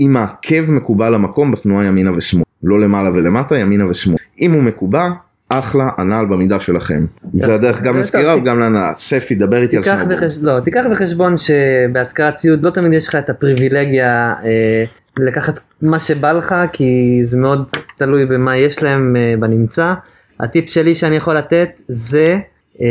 אם 0.00 0.16
העקב 0.16 0.70
מקובע 0.70 1.10
למקום 1.10 1.52
בתנועה 1.52 1.84
ימינה 1.84 2.16
ושמאלה. 2.16 2.44
לא 2.62 2.80
למעלה 2.80 3.10
ולמטה, 3.10 3.58
ימינה 3.58 3.90
ושמאלה. 3.90 4.18
אם 4.40 4.52
הוא 4.52 4.62
מקובע, 4.62 5.08
אחלה, 5.48 5.88
הנעל 5.98 6.26
במידה 6.26 6.60
שלכם. 6.60 7.04
זה 7.34 7.54
הדרך 7.54 7.82
גם 7.82 7.96
לשכירה 7.96 8.36
וגם 8.36 8.60
לקנייה. 8.60 8.92
ספי, 8.96 9.34
דבר 9.34 9.62
איתי 9.62 9.76
על 9.76 9.82
סנובורד. 9.82 10.18
לא, 10.42 10.60
תיקח 10.60 10.82
בחשבון 10.90 11.34
שבהשכרת 11.36 12.34
ציוד 12.34 12.64
לא 12.64 12.70
תמיד 12.70 12.92
יש 12.92 13.08
לך 13.08 13.14
את 13.14 13.30
הפריבילגיה 13.30 14.34
אה, 14.44 14.84
לקחת 15.22 15.60
מה 15.82 16.00
שבא 16.00 16.32
לך 16.32 16.54
כי 16.72 17.20
זה 17.22 17.38
מאוד 17.38 17.70
תלוי 17.96 18.26
במה 18.26 18.56
יש 18.56 18.82
להם 18.82 19.16
אה, 19.16 19.34
בנמצא. 19.38 19.94
הטיפ 20.40 20.68
שלי 20.68 20.94
שאני 20.94 21.16
יכול 21.16 21.34
לתת 21.34 21.80
זה 21.88 22.38
אה, 22.80 22.86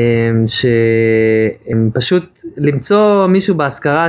שפשוט 1.95 2.39
למצוא 2.57 3.27
מישהו 3.27 3.55
בהשכרה 3.55 4.07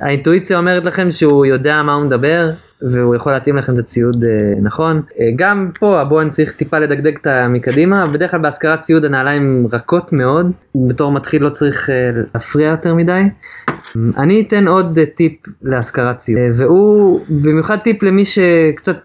שהאינטואיציה 0.00 0.58
אומרת 0.58 0.86
לכם 0.86 1.10
שהוא 1.10 1.46
יודע 1.46 1.82
מה 1.82 1.94
הוא 1.94 2.04
מדבר 2.04 2.50
והוא 2.82 3.14
יכול 3.14 3.32
להתאים 3.32 3.56
לכם 3.56 3.74
את 3.74 3.78
הציוד 3.78 4.24
אה, 4.24 4.54
נכון. 4.62 5.02
גם 5.36 5.70
פה 5.78 6.00
הבוהן 6.00 6.28
צריך 6.28 6.52
טיפה 6.52 6.78
לדגדג 6.78 7.16
את 7.16 7.26
המקדימה, 7.26 8.06
בדרך 8.06 8.30
כלל 8.30 8.40
בהשכרת 8.40 8.80
ציוד 8.80 9.04
הנעליים 9.04 9.66
רכות 9.72 10.12
מאוד, 10.12 10.50
בתור 10.88 11.12
מתחיל 11.12 11.42
לא 11.42 11.50
צריך 11.50 11.90
להפריע 12.34 12.68
יותר 12.68 12.94
מדי. 12.94 13.22
אני 14.16 14.40
אתן 14.40 14.68
עוד 14.68 14.98
טיפ 15.14 15.32
להשכרת 15.62 16.16
ציוד, 16.16 16.38
אה, 16.38 16.50
והוא 16.54 17.20
במיוחד 17.28 17.76
טיפ 17.76 18.02
למי 18.02 18.24
שקצת 18.24 18.96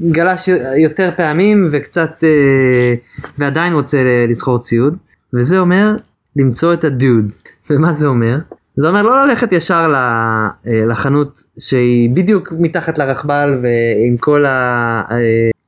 גלש 0.00 0.48
יותר 0.76 1.10
פעמים 1.16 1.68
וקצת 1.70 2.24
אה, 2.24 2.94
ועדיין 3.38 3.72
רוצה 3.72 3.98
לסחור 4.28 4.58
ציוד, 4.62 4.96
וזה 5.34 5.58
אומר 5.58 5.96
למצוא 6.36 6.72
את 6.74 6.84
הדוד. 6.84 7.32
ומה 7.70 7.92
זה 7.92 8.06
אומר? 8.06 8.38
זה 8.76 8.88
אומר 8.88 9.02
לא 9.02 9.26
ללכת 9.26 9.52
ישר 9.52 9.92
אה, 9.94 10.48
לחנות 10.86 11.42
שהיא 11.58 12.10
בדיוק 12.10 12.52
מתחת 12.58 12.98
לרכבל 12.98 13.58
ועם 13.62 14.16
כל 14.16 14.46
ה... 14.46 15.02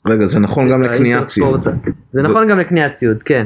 רגע, 0.07 0.27
זה 0.27 0.39
נכון 0.39 0.71
גם 0.71 0.83
לקניית 0.83 1.25
ציוד. 1.25 1.67
זה 2.13 2.23
נכון 2.23 2.49
גם 2.49 2.59
לקניית 2.59 2.93
ציוד, 2.93 3.23
כן. 3.23 3.45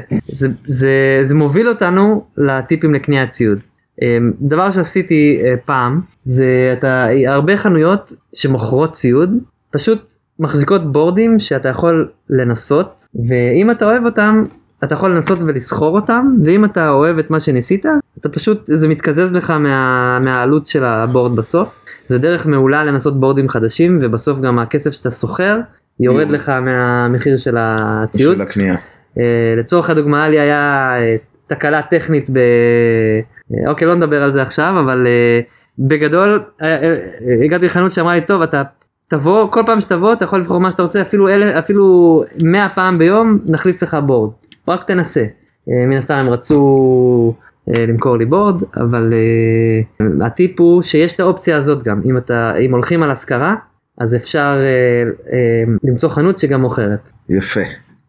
זה 1.24 1.35
מוביל 1.35 1.68
אותנו 1.68 2.24
לטיפים 2.37 2.94
לקניית 2.94 3.31
ציוד. 3.31 3.59
אמ, 4.02 4.33
דבר 4.40 4.70
שעשיתי 4.70 5.40
אה, 5.44 5.54
פעם, 5.64 6.00
זה 6.22 6.74
אתה, 6.78 7.07
הרבה 7.26 7.57
חנויות 7.57 8.12
שמוכרות 8.35 8.92
ציוד, 8.92 9.30
פשוט 9.70 10.09
מחזיקות 10.38 10.92
בורדים 10.92 11.38
שאתה 11.38 11.68
יכול 11.68 12.09
לנסות, 12.30 13.02
ואם 13.28 13.70
אתה 13.70 13.85
אוהב 13.85 14.04
אותם, 14.04 14.44
אתה 14.85 14.94
יכול 14.94 15.14
לנסות 15.14 15.42
ולסחור 15.42 15.96
אותם, 15.96 16.26
ואם 16.44 16.64
אתה 16.64 16.90
אוהב 16.90 17.18
את 17.18 17.30
מה 17.30 17.40
שניסית, 17.40 17.87
אתה 18.18 18.28
פשוט, 18.28 18.62
זה 18.64 18.88
מתקזז 18.88 19.33
לך 19.33 19.50
מה, 19.50 20.18
מהעלות 20.18 20.66
של 20.66 20.85
הבורד 20.85 21.37
בסוף. 21.37 21.78
זה 22.07 22.18
דרך 22.18 22.46
מעולה 22.46 22.85
לנסות 22.85 23.20
בורדים 23.20 23.48
חדשים, 23.48 23.98
ובסוף 24.02 24.40
גם 24.40 24.59
הכסף 24.59 24.90
שאתה 24.90 25.11
סוחר, 25.11 25.61
יורד. 26.00 26.30
לך 26.30 26.48
מהמחיר 26.48 27.37
של 27.37 27.57
הציוד. 27.59 28.35
של 28.37 28.42
הקנייה. 28.42 28.76
אה, 29.18 29.54
לצורך 29.57 29.90
הדוגמה 29.90 30.28
לי 30.28 30.40
היה 30.40 30.92
אה, 30.98 31.16
תקלה 31.54 31.82
טכנית 31.82 32.30
ב... 32.30 32.36
אה, 32.36 33.70
אוקיי 33.70 33.86
לא 33.86 33.94
נדבר 33.94 34.22
על 34.22 34.32
זה 34.32 34.42
עכשיו 34.42 34.74
אבל 34.80 35.06
אה, 35.06 35.40
בגדול 35.78 36.42
אה, 36.62 36.66
אה, 36.66 36.82
אה, 36.84 37.44
הגעתי 37.44 37.64
לחנות 37.64 37.90
שאמרה 37.90 38.14
לי 38.14 38.20
טוב 38.20 38.42
אתה 38.42 38.62
תבוא 39.08 39.50
כל 39.50 39.62
פעם 39.66 39.80
שתבוא 39.80 40.12
אתה 40.12 40.24
יכול 40.24 40.40
לבחור 40.40 40.60
מה 40.60 40.70
שאתה 40.70 40.82
רוצה 40.82 41.02
אפילו 41.02 41.28
אלה 41.28 41.58
אפילו 41.58 42.24
100 42.42 42.68
פעם 42.74 42.98
ביום 42.98 43.38
נחליף 43.46 43.82
לך 43.82 43.96
בורד 44.06 44.32
רק 44.68 44.84
תנסה. 44.84 45.20
אה, 45.20 45.86
מן 45.86 45.96
הסתם 45.96 46.14
הם 46.14 46.28
רצו 46.28 47.34
אה, 47.68 47.86
למכור 47.86 48.18
לי 48.18 48.24
בורד 48.24 48.62
אבל 48.76 49.12
אה, 49.12 50.26
הטיפ 50.26 50.60
הוא 50.60 50.82
שיש 50.82 51.14
את 51.14 51.20
האופציה 51.20 51.56
הזאת 51.56 51.82
גם 51.82 52.00
אם 52.04 52.16
אתה 52.16 52.56
אם 52.58 52.72
הולכים 52.72 53.02
על 53.02 53.10
השכרה 53.10 53.54
אז 53.98 54.14
אפשר 54.14 54.54
אה, 54.56 55.02
אה, 55.32 55.64
למצוא 55.84 56.08
חנות 56.08 56.38
שגם 56.38 56.60
מוכרת. 56.60 57.08
יפה. 57.28 57.60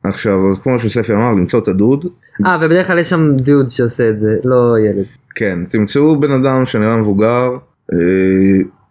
עכשיו, 0.09 0.51
אז 0.51 0.59
כמו 0.59 0.79
שספי 0.79 1.13
אמר, 1.13 1.31
למצוא 1.31 1.59
את 1.59 1.67
הדוד. 1.67 2.05
אה, 2.45 2.57
ובדרך 2.61 2.87
כלל 2.87 2.99
יש 2.99 3.09
שם 3.09 3.35
דוד 3.35 3.69
שעושה 3.69 4.09
את 4.09 4.17
זה, 4.17 4.35
לא 4.43 4.79
ילד. 4.79 5.05
כן, 5.35 5.59
תמצאו 5.69 6.19
בן 6.19 6.31
אדם 6.31 6.65
שנראה 6.65 6.95
מבוגר, 6.95 7.51
אה, 7.93 7.97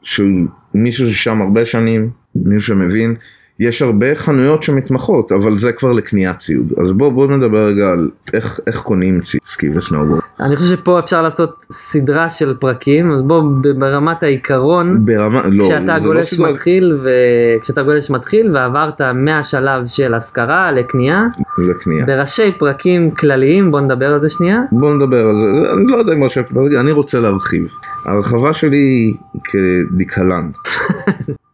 שהוא 0.02 0.28
מישהו 0.74 1.12
ששם 1.12 1.42
הרבה 1.42 1.66
שנים, 1.66 2.10
מישהו 2.34 2.76
שמבין. 2.76 3.14
יש 3.60 3.82
הרבה 3.82 4.14
חנויות 4.14 4.62
שמתמחות, 4.62 5.32
אבל 5.32 5.58
זה 5.58 5.72
כבר 5.72 5.92
לקניית 5.92 6.38
ציוד. 6.38 6.72
אז 6.82 6.92
בואו 6.92 7.10
בוא 7.10 7.26
נדבר 7.26 7.66
רגע 7.66 7.92
על 7.92 8.10
איך, 8.32 8.60
איך 8.66 8.80
קונים 8.80 9.20
ציוד 9.20 9.42
סקי 9.46 9.68
וסנובורד. 9.74 10.20
אני 10.40 10.56
חושב 10.56 10.76
שפה 10.76 10.98
אפשר 10.98 11.22
לעשות 11.22 11.66
סדרה 11.72 12.30
של 12.30 12.54
פרקים, 12.60 13.10
אז 13.10 13.22
בוא 13.22 13.42
ב- 13.62 13.68
ברמת 13.78 14.22
העיקרון, 14.22 15.06
ברמה, 15.06 15.42
לא, 15.48 15.64
כשאתה 15.64 15.86
זה 15.86 16.06
לא 16.06 16.12
גולש 16.12 16.34
סדרה 16.34 16.52
מתחיל, 16.52 16.98
וכשאתה 17.02 17.82
גולש 17.82 18.10
מתחיל 18.10 18.56
ועברת 18.56 19.00
מהשלב 19.00 19.86
של 19.86 20.14
השכרה 20.14 20.72
לקנייה, 20.72 21.24
לקנייה. 21.58 22.06
בראשי 22.06 22.52
פרקים 22.58 23.10
כלליים, 23.10 23.70
בוא 23.70 23.80
נדבר 23.80 24.12
על 24.12 24.20
זה 24.20 24.28
שנייה. 24.28 24.60
בואו 24.72 24.94
נדבר 24.94 25.26
על 25.26 25.34
זה, 25.40 25.72
אני 25.72 25.86
לא 25.86 25.96
יודע 25.96 26.12
אם 26.12 26.24
ראשי 26.24 26.40
פרק, 26.54 26.72
אני 26.80 26.92
רוצה 26.92 27.20
להרחיב. 27.20 27.72
ההרחבה 28.04 28.52
שלי 28.52 28.76
היא 28.76 29.14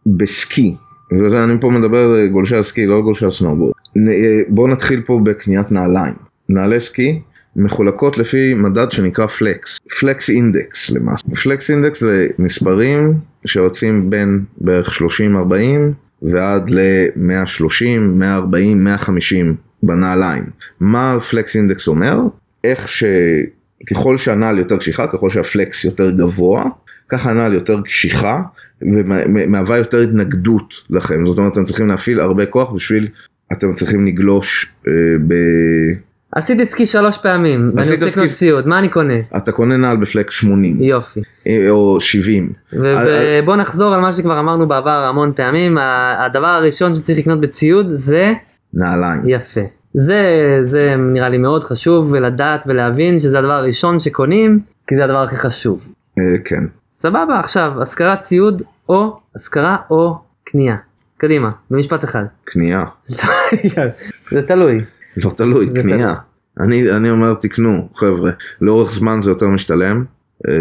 בסקי, 1.11 1.35
ואני 1.35 1.53
פה 1.61 1.69
מדבר 1.69 2.15
אה, 2.19 2.27
גולשי 2.27 2.55
הסקי, 2.55 2.85
לא 2.85 3.01
גולשי 3.01 3.25
הסנובורד. 3.25 3.73
נ- 3.95 4.09
אה, 4.09 4.13
בואו 4.47 4.67
נתחיל 4.67 5.01
פה 5.01 5.19
בקניית 5.23 5.71
נעליים. 5.71 6.13
נעלי 6.49 6.79
סקי 6.79 7.19
מחולקות 7.55 8.17
לפי 8.17 8.53
מדד 8.53 8.91
שנקרא 8.91 9.27
flex, 9.27 9.79
flex 9.99 10.29
index 10.29 10.89
למעשה. 10.89 11.27
flex 11.43 11.69
index 11.71 11.99
זה 11.99 12.27
מספרים 12.39 13.13
שיוצאים 13.45 14.09
בין 14.09 14.43
בערך 14.57 14.89
30-40 15.01 15.01
ועד 16.21 16.69
ל-130, 16.69 17.99
140, 17.99 18.83
150 18.83 19.55
בנעליים. 19.83 20.43
מה 20.79 21.17
פלקס 21.29 21.55
אינדקס 21.55 21.87
אומר? 21.87 22.19
איך 22.63 22.87
שככל 22.87 24.17
שהנעל 24.17 24.57
יותר 24.59 24.77
קשיחה, 24.77 25.07
ככל 25.07 25.29
שהפלקס 25.29 25.85
יותר 25.85 26.11
גבוה, 26.11 26.65
ככה 27.11 27.29
הנעל 27.29 27.53
יותר 27.53 27.81
קשיחה 27.81 28.41
ומהווה 28.81 29.77
יותר 29.77 29.99
התנגדות 29.99 30.73
לכם. 30.89 31.25
זאת 31.25 31.37
אומרת, 31.37 31.53
אתם 31.53 31.65
צריכים 31.65 31.87
להפעיל 31.87 32.19
הרבה 32.19 32.45
כוח 32.45 32.71
בשביל, 32.71 33.07
אתם 33.51 33.75
צריכים 33.75 34.05
לגלוש 34.05 34.67
אה, 34.87 34.93
ב... 35.27 35.33
עשיתי 36.35 36.65
סקי 36.65 36.85
שלוש 36.85 37.17
פעמים, 37.17 37.71
ואני 37.75 37.91
רוצה 37.91 38.05
לקנות 38.05 38.29
ציוד, 38.29 38.67
מה 38.67 38.79
אני 38.79 38.89
קונה? 38.89 39.13
אתה 39.37 39.51
קונה 39.51 39.77
נעל 39.77 39.97
בפלקס 39.97 40.33
80 40.33 40.81
יופי. 40.81 41.21
אה, 41.47 41.69
או 41.69 42.01
70. 42.01 42.53
אה, 42.73 42.79
ובוא 43.43 43.55
נחזור 43.55 43.93
על 43.93 44.01
מה 44.01 44.13
שכבר 44.13 44.39
אמרנו 44.39 44.67
בעבר 44.67 45.05
המון 45.09 45.31
פעמים, 45.35 45.77
הדבר 46.17 46.47
הראשון 46.47 46.95
שצריך 46.95 47.19
לקנות 47.19 47.41
בציוד 47.41 47.87
זה 47.87 48.33
נעליים. 48.73 49.21
יפה. 49.25 49.61
זה, 49.93 50.59
זה 50.61 50.95
נראה 50.95 51.29
לי 51.29 51.37
מאוד 51.37 51.63
חשוב 51.63 52.07
ולדעת 52.11 52.63
ולהבין 52.67 53.19
שזה 53.19 53.39
הדבר 53.39 53.51
הראשון 53.51 53.99
שקונים, 53.99 54.59
כי 54.87 54.95
זה 54.95 55.03
הדבר 55.03 55.23
הכי 55.23 55.35
חשוב. 55.35 55.79
אה, 56.19 56.37
כן. 56.45 56.63
סבבה, 57.01 57.39
עכשיו, 57.39 57.81
השכרת 57.81 58.21
ציוד 58.21 58.61
או 58.89 59.19
השכרה 59.35 59.75
או 59.89 60.17
קנייה. 60.43 60.75
קדימה, 61.17 61.49
במשפט 61.71 62.03
אחד. 62.03 62.23
קנייה. 62.43 62.85
זה 64.31 64.41
תלוי. 64.47 64.81
לא 65.17 65.29
תלוי, 65.29 65.69
קנייה. 65.81 66.13
אני, 66.59 66.91
אני 66.91 67.09
אומר 67.09 67.33
תקנו, 67.33 67.89
חבר'ה. 67.95 68.31
לאורך 68.61 68.93
זמן 68.93 69.19
זה 69.23 69.31
יותר 69.31 69.47
משתלם. 69.47 70.03
אה, 70.47 70.53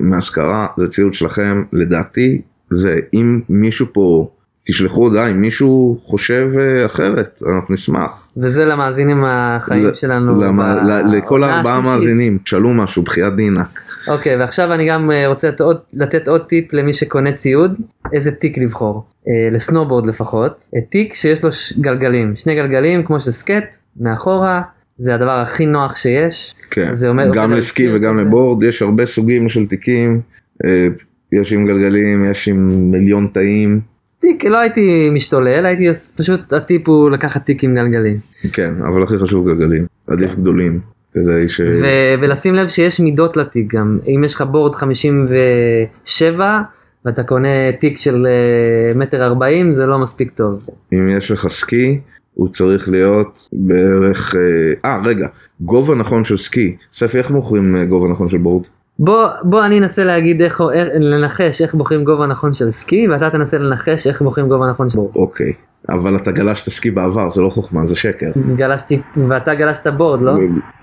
מהשכרה, 0.00 0.66
זה 0.76 0.88
ציוד 0.88 1.14
שלכם. 1.14 1.64
לדעתי, 1.72 2.42
זה 2.70 3.00
אם 3.14 3.40
מישהו 3.48 3.86
פה, 3.92 4.30
תשלחו 4.68 5.02
הודעה, 5.02 5.30
אם 5.30 5.40
מישהו 5.40 6.00
חושב 6.04 6.48
אה, 6.58 6.86
אחרת, 6.86 7.42
אנחנו 7.56 7.74
נשמח. 7.74 8.28
וזה 8.36 8.64
למאזינים 8.64 9.24
החיים 9.26 9.86
ל- 9.86 9.92
שלנו. 9.94 10.42
למה- 10.42 10.74
ב- 10.84 10.86
ל- 10.88 11.16
לכל 11.16 11.44
הארבעה 11.44 11.78
השלישית. 11.78 11.94
מאזינים, 12.00 12.38
תשאלו 12.44 12.74
משהו, 12.74 13.02
בחייאת 13.02 13.36
דינק. 13.36 13.80
אוקיי, 14.08 14.36
ועכשיו 14.36 14.72
אני 14.72 14.88
גם 14.88 15.10
אה, 15.10 15.26
רוצה 15.26 15.48
לתת 15.48 15.60
עוד, 15.60 15.76
לתת 15.94 16.28
עוד 16.28 16.40
טיפ 16.40 16.72
למי 16.74 16.92
שקונה 16.92 17.32
ציוד, 17.32 17.74
איזה 18.12 18.30
תיק 18.30 18.58
לבחור. 18.58 19.04
אה, 19.28 19.32
לסנובורד 19.50 20.06
לפחות. 20.06 20.64
אה, 20.76 20.80
תיק 20.80 21.14
שיש 21.14 21.44
לו 21.44 21.52
ש- 21.52 21.72
גלגלים, 21.78 22.36
שני 22.36 22.54
גלגלים 22.54 23.02
כמו 23.02 23.20
של 23.20 23.30
סקט, 23.30 23.76
מאחורה, 24.00 24.62
זה 24.98 25.14
הדבר 25.14 25.38
הכי 25.38 25.66
נוח 25.66 25.96
שיש. 25.96 26.54
כן, 26.70 26.92
זה 26.92 27.08
אומר- 27.08 27.30
גם 27.34 27.52
לסקי 27.52 27.88
וגם 27.94 28.14
כזה. 28.14 28.22
לבורד, 28.22 28.62
יש 28.62 28.82
הרבה 28.82 29.06
סוגים 29.06 29.48
של 29.48 29.66
תיקים. 29.66 30.20
אה, 30.64 30.86
יש 31.32 31.52
עם 31.52 31.66
גלגלים, 31.66 32.30
יש 32.30 32.48
עם 32.48 32.90
מיליון 32.90 33.28
תאים. 33.32 33.80
תיק, 34.18 34.44
לא 34.44 34.58
הייתי 34.58 35.10
משתולל, 35.10 35.66
הייתי 35.66 35.88
פשוט 36.16 36.52
הטיפ 36.52 36.88
הוא 36.88 37.10
לקחת 37.10 37.46
תיק 37.46 37.64
עם 37.64 37.74
גלגלים. 37.74 38.18
כן, 38.52 38.74
אבל 38.82 39.02
הכי 39.02 39.18
חשוב 39.18 39.48
גלגלים. 39.48 39.86
עדיף 40.06 40.34
כן. 40.34 40.40
גדולים. 40.40 40.80
כדי 41.12 41.48
ש... 41.48 41.60
ו- 41.60 42.14
ולשים 42.20 42.54
לב 42.54 42.68
שיש 42.68 43.00
מידות 43.00 43.36
לתיק 43.36 43.74
גם, 43.74 43.98
אם 44.06 44.24
יש 44.24 44.34
לך 44.34 44.42
בורד 44.42 44.74
57 44.74 46.60
ואתה 47.04 47.22
קונה 47.22 47.72
תיק 47.80 47.98
של 47.98 48.26
אה, 48.26 48.94
מטר 48.94 49.24
40 49.24 49.72
זה 49.72 49.86
לא 49.86 49.98
מספיק 49.98 50.30
טוב. 50.30 50.66
אם 50.92 51.08
יש 51.08 51.30
לך 51.30 51.48
סקי, 51.48 52.00
הוא 52.34 52.48
צריך 52.48 52.88
להיות 52.88 53.48
בערך... 53.52 54.34
אה, 54.36 54.90
אה, 54.90 55.00
רגע, 55.04 55.26
גובה 55.60 55.94
נכון 55.94 56.24
של 56.24 56.36
סקי. 56.36 56.76
ספי, 56.92 57.18
איך 57.18 57.30
מוכרים 57.30 57.76
אה, 57.76 57.84
גובה 57.84 58.08
נכון 58.08 58.28
של 58.28 58.38
בורד? 58.38 58.64
בוא, 58.98 59.26
בוא 59.42 59.64
אני 59.66 59.78
אנסה 59.78 60.04
להגיד 60.04 60.42
איך, 60.42 60.62
איך, 60.72 60.88
לנחש 61.00 61.62
איך 61.62 61.74
בוחרים 61.74 62.04
גובה 62.04 62.26
נכון 62.26 62.54
של 62.54 62.70
סקי 62.70 63.08
ואתה 63.08 63.30
תנסה 63.30 63.58
לנחש 63.58 64.06
איך 64.06 64.22
בוחרים 64.22 64.48
גובה 64.48 64.70
נכון 64.70 64.90
של 64.90 64.98
בורד. 64.98 65.16
אוקיי. 65.16 65.52
אבל 65.88 66.16
אתה 66.16 66.32
גלשת 66.32 66.68
סקי 66.68 66.90
בעבר, 66.90 67.30
זה 67.30 67.42
לא 67.42 67.50
חוכמה, 67.50 67.86
זה 67.86 67.96
שקר. 67.96 68.30
גלשתי, 68.56 69.00
ואתה 69.16 69.54
גלשת 69.54 69.86
בורד 69.86 70.22
לא? 70.22 70.32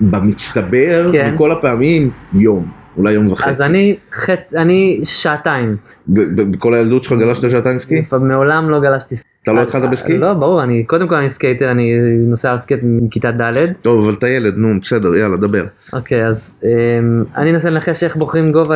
במצטבר, 0.01 1.05
כן. 1.11 1.33
מכל 1.33 1.51
הפעמים, 1.51 2.09
יום. 2.33 2.65
אולי 2.97 3.13
יום 3.13 3.31
וחצי. 3.31 3.49
אז 3.49 3.61
אני 3.61 3.95
חצ... 4.11 4.53
אני 4.53 5.01
שעתיים, 5.03 5.75
בכל 6.07 6.73
הילדות 6.73 7.03
שלך 7.03 7.19
גלשת 7.19 7.51
שעתיים 7.51 7.79
סקי? 7.79 8.03
מעולם 8.21 8.69
לא 8.69 8.79
גלשתי. 8.79 9.15
אתה 9.43 9.53
לא 9.53 9.61
התחלת 9.61 9.89
בסקי? 9.89 10.17
לא 10.17 10.33
ברור, 10.33 10.63
אני 10.63 10.83
קודם 10.83 11.07
כל 11.07 11.15
אני 11.15 11.29
skater, 11.29 11.71
אני 11.71 11.91
נוסע 12.29 12.51
על 12.51 12.57
skate 12.57 12.79
מכיתה 12.83 13.31
ד'. 13.31 13.73
טוב, 13.81 14.03
אבל 14.03 14.13
אתה 14.13 14.29
ילד, 14.29 14.57
נו, 14.57 14.79
בסדר, 14.81 15.15
יאללה, 15.15 15.37
דבר. 15.37 15.65
אוקיי, 15.93 16.27
אז 16.27 16.55
אמ, 16.63 17.23
אני 17.37 17.51
אנסה 17.51 17.69
לנחש 17.69 18.03
איך 18.03 18.15
בוחרים 18.15 18.51
גובה. 18.51 18.75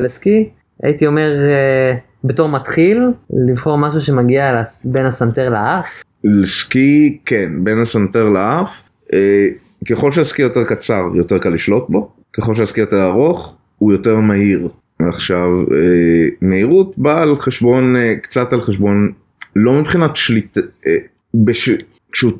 לסקי. 0.00 0.48
הייתי 0.82 1.06
אומר, 1.06 1.36
אה, 1.38 1.94
בתור 2.24 2.48
מתחיל, 2.48 3.02
לבחור 3.48 3.78
משהו 3.78 4.00
שמגיע 4.00 4.62
בין 4.84 5.06
הסנטר 5.06 5.50
לאף. 5.50 6.02
לסקי, 6.24 7.18
כן, 7.26 7.52
בין 7.64 7.78
הסנטר 7.78 8.28
לאף. 8.28 8.82
אה, 9.14 9.48
ככל 9.90 10.12
שהסקי 10.12 10.42
יותר 10.42 10.64
קצר, 10.64 11.02
יותר 11.14 11.38
קל 11.38 11.48
לשלוט 11.48 11.84
בו. 11.88 12.10
ככל 12.36 12.54
שהסקי 12.54 12.80
יותר 12.80 13.06
ארוך, 13.06 13.54
הוא 13.78 13.92
יותר 13.92 14.16
מהיר. 14.16 14.68
עכשיו, 14.98 15.48
אה, 15.60 16.28
מהירות 16.42 16.98
באה 16.98 17.22
על 17.22 17.36
חשבון, 17.38 17.96
אה, 17.96 18.14
קצת 18.22 18.52
על 18.52 18.60
חשבון, 18.60 19.12
לא 19.58 19.72
מבחינת 19.72 20.16
שליט... 20.16 20.58
אה, 20.86 20.96
בש... 21.34 21.70
כשהוא- 22.12 22.32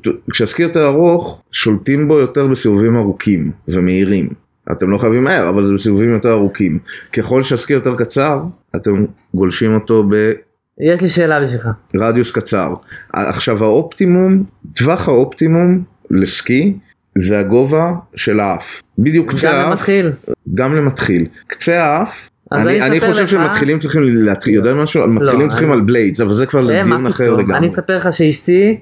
ארוך, 0.77 1.43
שולטים 1.53 2.09
בו 2.09 2.19
יותר 2.19 2.47
בסיבובים 2.47 2.97
ארוכים 2.97 3.51
ומהירים. 3.69 4.29
אתם 4.73 4.91
לא 4.91 4.99
חייבים 4.99 5.25
מהר, 5.25 5.49
אבל 5.49 5.67
זה 5.67 5.73
בסיבובים 5.75 6.13
יותר 6.13 6.33
ארוכים. 6.33 6.79
ככל 7.13 7.43
שהסקי 7.43 7.73
יותר 7.73 7.97
קצר, 7.97 8.43
אתם 8.77 9.05
גולשים 9.35 9.75
אותו 9.75 10.05
ב... 10.11 10.33
יש 10.81 11.03
לי 11.03 11.09
שאלה 11.09 11.41
בשבילך. 11.45 11.69
רדיוס 11.97 12.31
קצר. 12.31 12.75
עכשיו 13.13 13.65
האופטימום, 13.65 14.45
טווח 14.77 15.09
האופטימום 15.09 15.83
לסקי 16.11 16.75
זה 17.19 17.39
הגובה 17.39 17.93
של 18.17 18.41
האף. 18.41 18.83
בדיוק 18.99 19.31
קצה 19.35 19.49
גם 19.49 19.55
האף, 19.55 19.69
למתחיל. 19.69 20.13
גם 20.55 20.75
למתחיל. 20.75 21.27
קצה 21.47 21.85
האף, 21.85 22.29
אני, 22.53 22.63
אני 22.63 22.87
אני 22.87 23.01
חושב 23.01 23.23
לך- 23.23 23.29
שמתחילים 23.29 23.79
צריכים 23.79 24.03
להתחיל, 24.05 24.55
יודע 24.55 24.75
משהו? 24.75 25.09
מתחילים 25.09 25.41
לא, 25.45 25.49
צריכים 25.49 25.69
אני- 25.69 25.75
על 25.75 25.87
בליידס, 25.87 26.21
אבל 26.21 26.35
זה 26.35 26.47
כבר 26.47 26.61
מה 26.85 27.11
אחר? 27.11 27.37
לגמרי. 27.37 27.57
אני 27.59 27.67
אספר 27.67 27.97
לך 27.97 28.09
שאשתי 28.13 28.77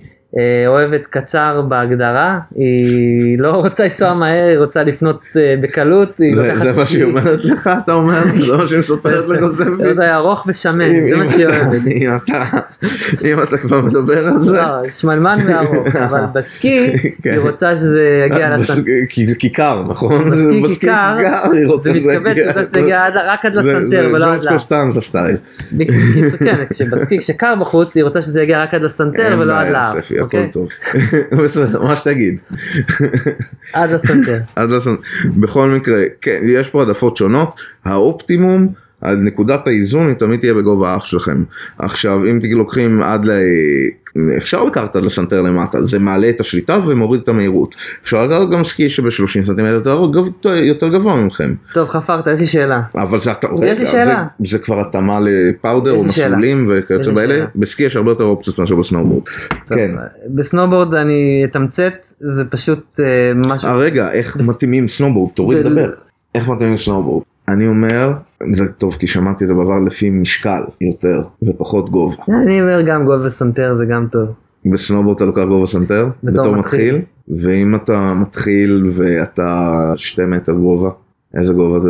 אוהבת 0.67 1.07
קצר 1.07 1.63
בהגדרה, 1.69 2.39
היא 2.57 3.39
לא 3.39 3.51
רוצה 3.51 3.85
לנסוע 3.85 4.15
מהר, 4.15 4.49
היא 4.49 4.59
רוצה 4.59 4.85
לפנות 4.85 5.21
אה, 5.37 5.55
בקלות, 5.61 6.13
זה, 6.35 6.55
זה 6.59 6.73
מה. 6.73 6.87
שהיא 6.87 7.05
אומרת 7.05 7.45
לך, 7.45 7.71
אתה 7.85 7.93
אומר? 7.93 8.21
זה 8.39 8.57
מה 8.57 8.69
שהיא 8.69 8.79
מספרת 8.81 9.29
לך, 9.29 9.41
זה 9.85 9.95
זה 9.95 10.15
ארוך 10.15 10.45
ושמן, 10.49 11.09
זה 11.09 11.17
מה 11.17 11.27
שהיא 11.27 11.47
אוהבת. 11.47 11.81
אם 13.25 13.37
אתה- 13.43 13.59
כבר 13.59 13.81
מדבר 13.81 14.27
על 14.27 14.43
זה, 14.43 14.53
לא, 14.53 14.89
שמנמן 14.89 15.39
וארוך, 15.47 15.97
אבל 15.97 16.21
בסקי 16.35 16.93
כן. 17.23 17.31
היא 17.31 17.39
רוצה 17.39 17.77
שזה 17.77 18.27
יגיע 18.27 18.57
לסנטר. 18.57 18.81
בס- 18.81 18.87
כי 19.09 19.27
זה 19.27 19.35
כיכר, 19.35 19.83
נכון? 19.89 20.31
בסקי 20.31 20.63
כיכר, 20.81 21.17
זה 21.83 21.91
שזה 21.95 22.01
מתכווץ 22.01 22.31
יגיע- 22.33 22.45
שאתה 22.45 22.65
זה 22.65 22.79
יגיע 22.79 23.03
רק 23.27 23.45
עד 23.47 23.55
זה- 23.55 23.61
לסנטר 23.61 24.09
ולא 24.13 24.27
זה 24.27 24.33
עד 24.33 24.37
ג'ורג' 24.37 24.45
לאף. 24.45 24.53
קוסטנזה 24.53 25.01
סטייל. 25.01 25.37
כן, 26.45 26.55
כשבסקי 26.71 27.19
כשקר 27.19 27.55
בחוץ 27.61 27.97
היא 27.97 28.05
רוצה 28.05 28.23
שזה 28.23 28.43
יגיע 28.43 28.63
רק 28.63 28.75
עד 28.75 28.83
לסנטר 28.83 29.37
ולא 29.39 29.53
עד 29.61 29.69
לאף. 29.71 30.13
הכל 30.25 30.37
אוקיי? 30.37 30.51
טוב. 30.53 30.69
בסדר, 31.45 31.83
מה 31.83 31.97
שתגיד. 31.97 32.39
עד 33.73 33.93
לסנטר. 33.93 34.39
עד 34.57 34.71
לסנ... 34.71 34.95
בכל 35.37 35.69
מקרה, 35.69 36.03
כן, 36.21 36.41
יש 36.47 36.69
פה 36.69 36.81
העדפות 36.81 37.17
שונות. 37.17 37.61
האופטימום, 37.85 38.69
נקודת 39.13 39.67
האיזון 39.67 40.07
היא 40.09 40.15
תמיד 40.15 40.41
תהיה 40.41 40.55
בגובה 40.55 40.93
האף 40.93 41.05
שלכם. 41.05 41.43
עכשיו, 41.79 42.21
אם 42.31 42.39
לוקחים 42.55 43.03
עד 43.03 43.25
ל... 43.29 43.31
אפשר 44.37 44.65
לקחת 44.65 44.97
עד 44.97 45.05
לסנטר 45.05 45.43
למטה, 45.43 45.83
זה 45.83 45.99
מעלה 45.99 46.29
את 46.31 46.41
השליטה 46.41 46.79
ומוריד 46.87 47.21
את 47.23 47.29
המהירות. 47.29 47.75
אפשר 48.05 48.27
לקחת 48.27 48.51
גם 48.51 48.65
סקי 48.65 48.89
שב-30 48.89 49.11
סנטימטר 49.47 49.73
יותר 49.75 50.07
גב- 50.13 50.47
יותר 50.55 50.89
גבוה 50.89 51.17
מכם. 51.27 51.55
טוב 51.73 51.89
חפרת, 51.89 52.27
יש 52.27 52.41
לי 52.41 52.47
שאלה. 52.47 52.83
אבל 52.95 53.21
זה, 53.21 53.33
אתה, 53.33 53.47
יש 53.63 53.79
לי 53.79 53.85
שאלה. 53.85 54.25
זה, 54.45 54.51
זה 54.51 54.59
כבר 54.59 54.81
התאמה 54.81 55.19
ל 55.21 55.31
powder 55.31 55.91
או. 55.93 56.05
מסלולים 56.05 56.67
וכיוצא 56.71 57.13
באלה. 57.13 57.45
בסקי 57.57 57.83
יש 57.83 57.97
הרבה 57.97 58.11
יותר 58.11 58.25
אופציות 58.25 58.59
מאשר 58.59 58.75
בסנואובורד. 58.77 59.23
כן. 59.69 59.91
בסנובורד 60.35 60.95
אני 60.95 61.43
אתמצת, 61.45 61.93
זה 62.21 62.45
פשוט 62.45 63.01
אה, 63.01 63.05
משהו. 63.35 63.69
אה 63.69 63.77
רגע, 63.77 64.13
איך 64.13 64.37
בס- 64.37 64.49
מתאימים 64.57 64.89
סנואובורד? 64.89 65.33
תוריד 65.33 65.59
ב- 65.59 65.67
לדבר. 65.67 65.91
איך 66.35 66.49
מתאימים 66.49 66.79
סנואובורד? 66.79 67.23
אני 67.49 67.67
אומר, 67.67 68.13
זה 68.53 68.73
טוב 68.73 68.95
כי 68.95 69.07
שמעתי 69.07 69.45
את 69.45 69.49
זה 69.49 69.55
בעבר 69.55 69.79
לפי 69.87 70.11
משקל 70.11 70.63
יותר 70.81 71.23
ופחות 71.43 71.91
גובה. 71.91 72.17
אני 72.29 72.61
אומר 72.61 72.83
גם 72.87 73.05
גובה 73.05 73.29
סנטר 73.29 73.75
זה 73.75 73.85
גם 73.85 74.07
טוב. 74.13 74.29
בסנואובורד 74.73 75.17
אתה 75.17 75.25
לוקח 75.25 75.43
גובה 75.49 75.67
סנטר, 75.67 76.09
בתור 76.25 76.43
בתור 76.43 76.57
מתחיל. 76.57 76.97
מתחיל, 76.97 77.51
ואם 77.51 77.75
אתה 77.75 78.15
מתחיל 78.15 78.91
ואתה 78.93 79.71
שתי 79.97 80.23
מטר 80.25 80.53
גובה, 80.53 80.91
איזה 81.39 81.55
גובה 81.55 81.81
זה? 81.81 81.89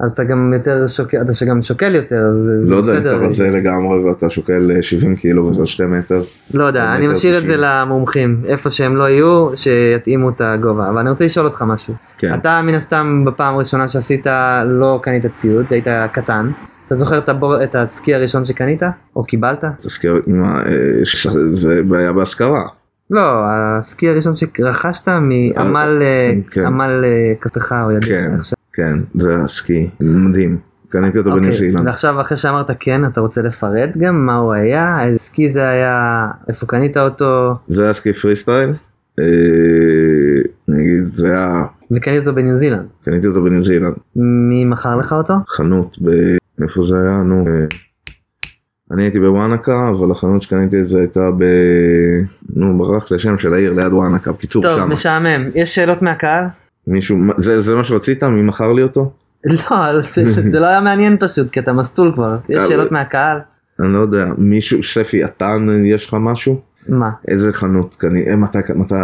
אז 0.00 0.12
אתה 0.12 0.24
גם 0.24 0.52
יותר 0.56 0.88
שוקל, 0.88 1.20
אתה 1.22 1.32
שגם 1.32 1.62
שוקל 1.62 1.94
יותר, 1.94 2.20
אז 2.20 2.34
זה 2.34 2.58
זה 2.58 2.70
לא 2.70 2.76
יודע 2.76 2.92
אם 2.92 2.98
אתה 2.98 3.08
בסדר. 3.08 3.26
רזה 3.26 3.50
לגמרי 3.50 3.98
ואתה 4.04 4.30
שוקל 4.30 4.70
אה, 4.76 4.82
70 4.82 5.16
קילו 5.16 5.46
ואתה 5.46 5.66
שתי 5.66 5.86
מטר. 5.86 6.24
לא 6.54 6.64
יודע, 6.64 6.94
אני 6.94 7.06
משאיר 7.06 7.38
את 7.38 7.46
זה. 7.46 7.56
למומחים, 7.58 8.42
איפה 8.46 8.70
שהם 8.70 8.96
לא 8.96 9.08
יהיו, 9.08 9.50
שיתאימו 9.54 10.30
את 10.30 10.40
הגובה. 10.40 10.88
אבל 10.88 10.98
אני 10.98 11.10
רוצה 11.10 11.24
לשאול 11.24 11.46
אותך 11.46 11.62
משהו. 11.66 11.94
כן. 12.18 12.34
אתה 12.34 12.62
מן 12.62 12.74
הסתם 12.74 13.24
בפעם 13.26 13.54
הראשונה 13.54 13.88
שעשית 13.88 14.26
לא 14.66 15.00
קנית 15.02 15.26
ציוד, 15.26 15.66
היית 15.70 15.86
קטן. 16.12 16.50
אתה 16.86 16.94
זוכר 16.94 17.18
את, 17.18 17.28
הבור, 17.28 17.62
את 17.62 17.74
הסקי 17.74 18.14
הראשון 18.14 18.44
שקנית? 18.44 18.82
או 19.16 19.24
קיבלת? 19.24 19.64
תזכיר, 19.80 20.22
מה, 20.26 20.62
אה, 20.66 21.54
זה 21.54 21.82
בעיה 21.88 22.12
בהשכרה. 22.12 22.62
לא, 23.10 23.42
הסקי 23.46 24.08
הראשון 24.08 24.32
שרכשת 24.36 25.08
מעמל 25.08 25.98
אה, 26.00 26.32
כן. 26.50 26.80
אה, 26.80 27.32
כספך 27.40 27.72
או 27.84 27.90
ידיך. 27.92 28.08
כן. 28.08 28.36
כן, 28.72 28.98
זה 29.14 29.34
הסקי, 29.34 29.90
מדהים. 30.00 30.58
קניתי 30.88 31.18
אותו 31.18 31.30
בניו 31.34 31.52
זילנד. 31.52 31.86
ועכשיו 31.86 32.20
אחרי 32.20 32.36
שאמרת 32.36 32.70
כן, 32.80 33.04
אתה 33.04 33.20
רוצה 33.20 33.42
לפרט 33.42 33.90
גם 33.96 34.26
מה 34.26 34.36
הוא 34.36 34.52
היה, 34.52 35.04
איזה 35.04 35.18
סקי 35.18 35.48
זה 35.48 35.68
היה, 35.68 36.28
איפה 36.48 36.66
קנית 36.66 36.96
אותו, 36.96 37.54
זה 37.68 37.82
היה 37.82 37.92
סקי 37.92 38.12
פרי 38.12 38.36
סטייל. 38.36 38.70
אה, 39.20 39.24
זה 41.14 41.26
היה, 41.26 41.62
וקנית 41.90 42.20
אותו 42.20 42.34
בניו 42.34 42.56
זילנד. 42.56 42.86
קניתי 43.04 43.26
אותו 43.26 43.44
בניו 43.44 43.64
זילנד, 43.64 43.94
מי 44.16 44.64
מכר 44.64 44.96
לך 44.96 45.12
אותו? 45.12 45.34
חנות, 45.48 45.98
ב... 46.02 46.10
איפה 46.62 46.84
זה 46.86 46.94
היה? 46.94 47.16
נו, 47.16 47.44
אה, 47.46 47.66
אני 48.90 49.02
הייתי 49.02 49.20
בוואנקה, 49.20 49.88
אבל 49.88 50.10
החנות 50.10 50.42
שקניתי 50.42 50.80
את 50.80 50.88
זה 50.88 50.98
הייתה 50.98 51.30
ב... 51.38 51.44
נו, 52.56 52.78
ברח 52.78 53.10
לי 53.10 53.16
השם 53.16 53.38
של 53.38 53.54
העיר 53.54 53.72
ליד 53.72 53.92
וואנקה, 53.92 54.32
בקיצור 54.32 54.62
טוב, 54.62 54.78
שם. 54.78 54.90
משעמם. 54.90 55.50
יש 55.54 55.74
שאלות 55.74 56.02
מהקהל? 56.02 56.44
מישהו, 56.86 57.18
זה, 57.38 57.62
זה 57.62 57.74
מה 57.74 57.84
שרצית? 57.84 58.22
מי 58.22 58.42
מכר 58.42 58.72
לי 58.72 58.82
אותו? 58.82 59.12
לא, 59.44 60.00
זה, 60.00 60.48
זה 60.48 60.60
לא 60.60 60.66
היה 60.66 60.80
מעניין 60.80 61.16
פשוט, 61.20 61.50
כי 61.50 61.60
אתה 61.60 61.72
מסטול 61.72 62.12
כבר. 62.14 62.36
יש 62.48 62.68
שאלות 62.68 62.92
מהקהל? 62.92 63.38
אני 63.80 63.92
לא 63.92 63.98
יודע, 63.98 64.26
מישהו, 64.38 64.82
ספי, 64.82 65.24
אתה, 65.24 65.56
יש 65.84 66.06
לך 66.06 66.16
משהו? 66.20 66.60
מה? 66.88 67.10
איזה 67.28 67.52
חנות 67.52 67.96
קני, 67.96 68.28
אה, 68.28 68.36
מתי, 68.36 68.58
מתי, 68.74 68.94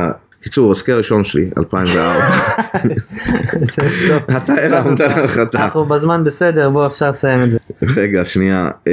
קיצור, 0.43 0.73
הסקר 0.73 0.93
הראשון 0.93 1.25
שלי, 1.25 1.51
2004. 1.59 2.03
זה 3.75 3.83
טוב. 4.09 4.37
אתה 4.37 4.55
הרמת 4.55 5.01
להנחתה. 5.01 5.63
אנחנו 5.63 5.85
בזמן 5.85 6.25
בסדר, 6.25 6.71
בוא 6.71 6.87
אפשר 6.87 7.11
לסיים 7.11 7.45
את 7.45 7.51
זה. 7.51 7.59
רגע, 7.97 8.25
שנייה. 8.25 8.71
אה, 8.89 8.93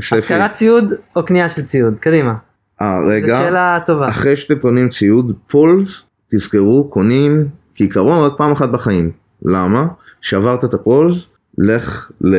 ספי. 0.00 0.16
השכרת 0.16 0.54
ציוד 0.54 0.92
או 1.16 1.24
קנייה 1.24 1.48
של 1.48 1.62
ציוד? 1.62 1.98
קדימה. 1.98 2.34
אה, 2.82 2.96
זו 3.02 3.08
רגע. 3.08 3.36
שאלה 3.36 3.78
טובה. 3.86 4.08
אחרי 4.08 4.36
שאתם 4.36 4.58
קונים 4.58 4.88
ציוד, 4.88 5.32
פולס, 5.50 6.02
תזכרו, 6.34 6.90
קונים 6.90 7.48
כעיקרון 7.80 8.18
רק 8.18 8.32
פעם 8.36 8.52
אחת 8.52 8.68
בחיים. 8.68 9.10
למה? 9.42 9.86
שעברת 10.20 10.64
את 10.64 10.74
הפולס, 10.74 11.26
לך 11.58 12.10
ל... 12.20 12.36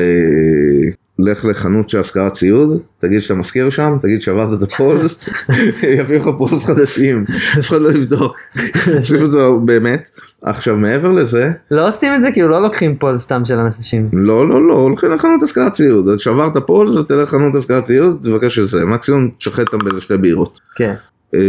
לך 1.19 1.45
לחנות 1.45 1.89
של 1.89 1.99
השכרת 1.99 2.33
ציוד, 2.33 2.81
תגיד 2.99 3.19
שאתה 3.19 3.33
משכיר 3.33 3.69
שם, 3.69 3.97
תגיד 4.01 4.21
ששברת 4.21 4.59
את 4.59 4.63
ה 4.63 4.73
poles, 4.73 5.29
יביאו 5.99 6.19
לך 6.21 6.37
poles 6.37 6.65
חדשים, 6.65 7.25
אף 7.59 7.69
אחד 7.69 7.81
לא 7.81 7.89
יבדוק. 7.89 8.37
פשוט 9.01 9.33
לא, 9.33 9.57
באמת. 9.65 10.09
עכשיו 10.41 10.77
מעבר 10.77 11.09
לזה, 11.09 11.51
לא 11.71 11.87
עושים 11.87 12.13
את 12.15 12.21
זה 12.21 12.31
כאילו 12.31 12.47
לא 12.47 12.61
לוקחים 12.61 12.97
pole 12.97 13.17
סתם 13.17 13.45
של 13.45 13.59
אנשים. 13.59 14.09
לא 14.13 14.49
לא 14.49 14.67
לא, 14.67 14.73
הולכים 14.73 15.11
לחנות 15.11 15.43
השכרת 15.43 15.73
ציוד, 15.73 16.19
שברת 16.19 16.57
poles, 16.67 17.07
תלך 17.07 17.33
לחנות 17.33 17.55
השכרת 17.55 17.83
ציוד, 17.83 18.19
תבקש 18.23 18.59
את 18.59 18.69
זה, 18.69 18.85
מקסימום 18.85 19.29
תשחד 19.37 19.67
אותם 19.73 19.85
באיזה 19.85 20.01
שתי 20.01 20.17
בירות. 20.17 20.59
כן. 20.75 20.93
אה, 21.35 21.39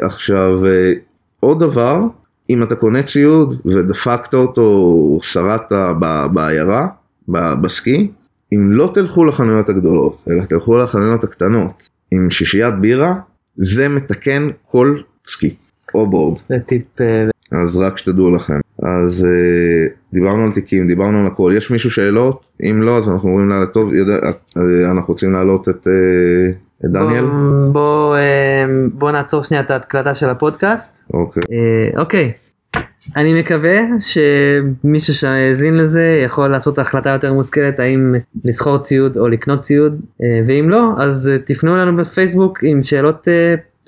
עכשיו 0.00 0.66
אה, 0.66 0.92
עוד 1.40 1.60
דבר 1.60 2.00
אם 2.50 2.62
אתה 2.62 2.76
קונה 2.76 3.02
ציוד 3.02 3.60
ודפקת 3.66 4.34
אותו 4.34 5.18
שרטת 5.22 5.72
בעיירה 6.32 6.86
בסקי 7.62 8.10
אם 8.54 8.72
לא 8.72 8.90
תלכו 8.94 9.24
לחנויות 9.24 9.68
הגדולות 9.68 10.22
אלא 10.30 10.44
תלכו 10.44 10.76
לחנויות 10.76 11.24
הקטנות 11.24 11.88
עם 12.12 12.30
שישיית 12.30 12.74
בירה 12.74 13.14
זה 13.56 13.88
מתקן 13.88 14.48
כל 14.62 14.98
סקי 15.26 15.54
או 15.94 16.10
בורד 16.10 16.38
זה 16.48 16.56
טיפ. 16.66 16.84
אז 17.52 17.76
רק 17.76 17.98
שתדעו 17.98 18.30
לכם 18.36 18.60
אז 18.82 19.24
אה, 19.30 19.86
דיברנו 20.12 20.44
על 20.44 20.52
תיקים 20.52 20.86
דיברנו 20.88 21.20
על 21.20 21.26
הכל 21.26 21.52
יש 21.56 21.70
מישהו 21.70 21.90
שאלות 21.90 22.40
אם 22.62 22.82
לא 22.82 22.98
אז 22.98 23.08
אנחנו 23.08 23.28
אומרים 23.28 23.48
לה 23.48 23.66
טוב 23.66 23.94
יודע, 23.94 24.12
אה, 24.56 24.90
אנחנו 24.90 25.12
רוצים 25.12 25.32
להעלות 25.32 25.68
את, 25.68 25.86
אה, 25.88 26.52
את 26.84 26.90
דניאל 26.92 27.24
בוא- 27.24 27.72
בוא 27.72 28.16
אה, 28.16 28.64
בוא 28.92 29.10
נעצור 29.10 29.42
שנייה 29.42 29.62
את 29.62 29.70
ההקלטה 29.70 30.14
של 30.14 30.28
הפודקאסט. 30.28 31.04
אוקיי 31.14 31.42
אה, 31.52 32.00
אוקיי. 32.00 32.32
אני 33.16 33.40
מקווה 33.40 33.78
שמישהו 34.00 35.14
שהאזין 35.14 35.76
לזה 35.76 36.22
יכול 36.24 36.48
לעשות 36.48 36.78
החלטה 36.78 37.10
יותר 37.10 37.32
מושכלת 37.32 37.78
האם 37.80 38.14
לסחור 38.44 38.78
ציוד 38.78 39.16
או 39.18 39.28
לקנות 39.28 39.58
ציוד 39.60 40.00
אה, 40.22 40.40
ואם 40.46 40.70
לא 40.70 40.92
אז 40.98 41.30
תפנו 41.44 41.76
אלינו 41.76 41.96
בפייסבוק 41.96 42.58
עם 42.62 42.82
שאלות 42.82 43.28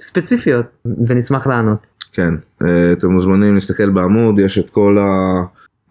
ספציפיות 0.01 0.67
ונשמח 1.07 1.47
לענות. 1.47 1.87
כן, 2.13 2.35
אה, 2.63 2.93
אתם 2.93 3.09
מוזמנים 3.09 3.55
להסתכל 3.55 3.91
בעמוד, 3.91 4.39
יש 4.39 4.59
את 4.59 4.71
כל, 4.71 4.99
ה... 5.01 5.43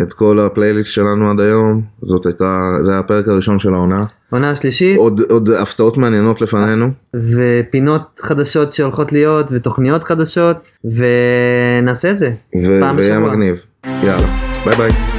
את 0.01 0.13
כל 0.13 0.39
הפלייליסט 0.39 0.89
שלנו 0.91 1.31
עד 1.31 1.39
היום, 1.39 1.81
זאת 2.01 2.25
הייתה, 2.25 2.77
זה 2.83 2.91
היה 2.91 2.99
הפרק 2.99 3.27
הראשון 3.27 3.59
של 3.59 3.73
העונה, 3.73 4.03
עונה 4.29 4.55
שלישית 4.55 4.97
עוד, 4.97 5.21
עוד 5.29 5.49
הפתעות 5.49 5.97
מעניינות 5.97 6.41
לפנינו, 6.41 6.89
ופינות 7.15 8.19
חדשות 8.19 8.71
שהולכות 8.71 9.13
להיות 9.13 9.49
ותוכניות 9.51 10.03
חדשות 10.03 10.57
ונעשה 10.83 12.11
את 12.11 12.17
זה. 12.17 12.31
ו- 12.65 12.79
פעם 12.81 12.97
ויהיה 12.97 13.15
בשבוע. 13.15 13.31
מגניב, 13.31 13.61
יאללה, 13.85 14.27
ביי 14.65 14.75
ביי. 14.75 15.10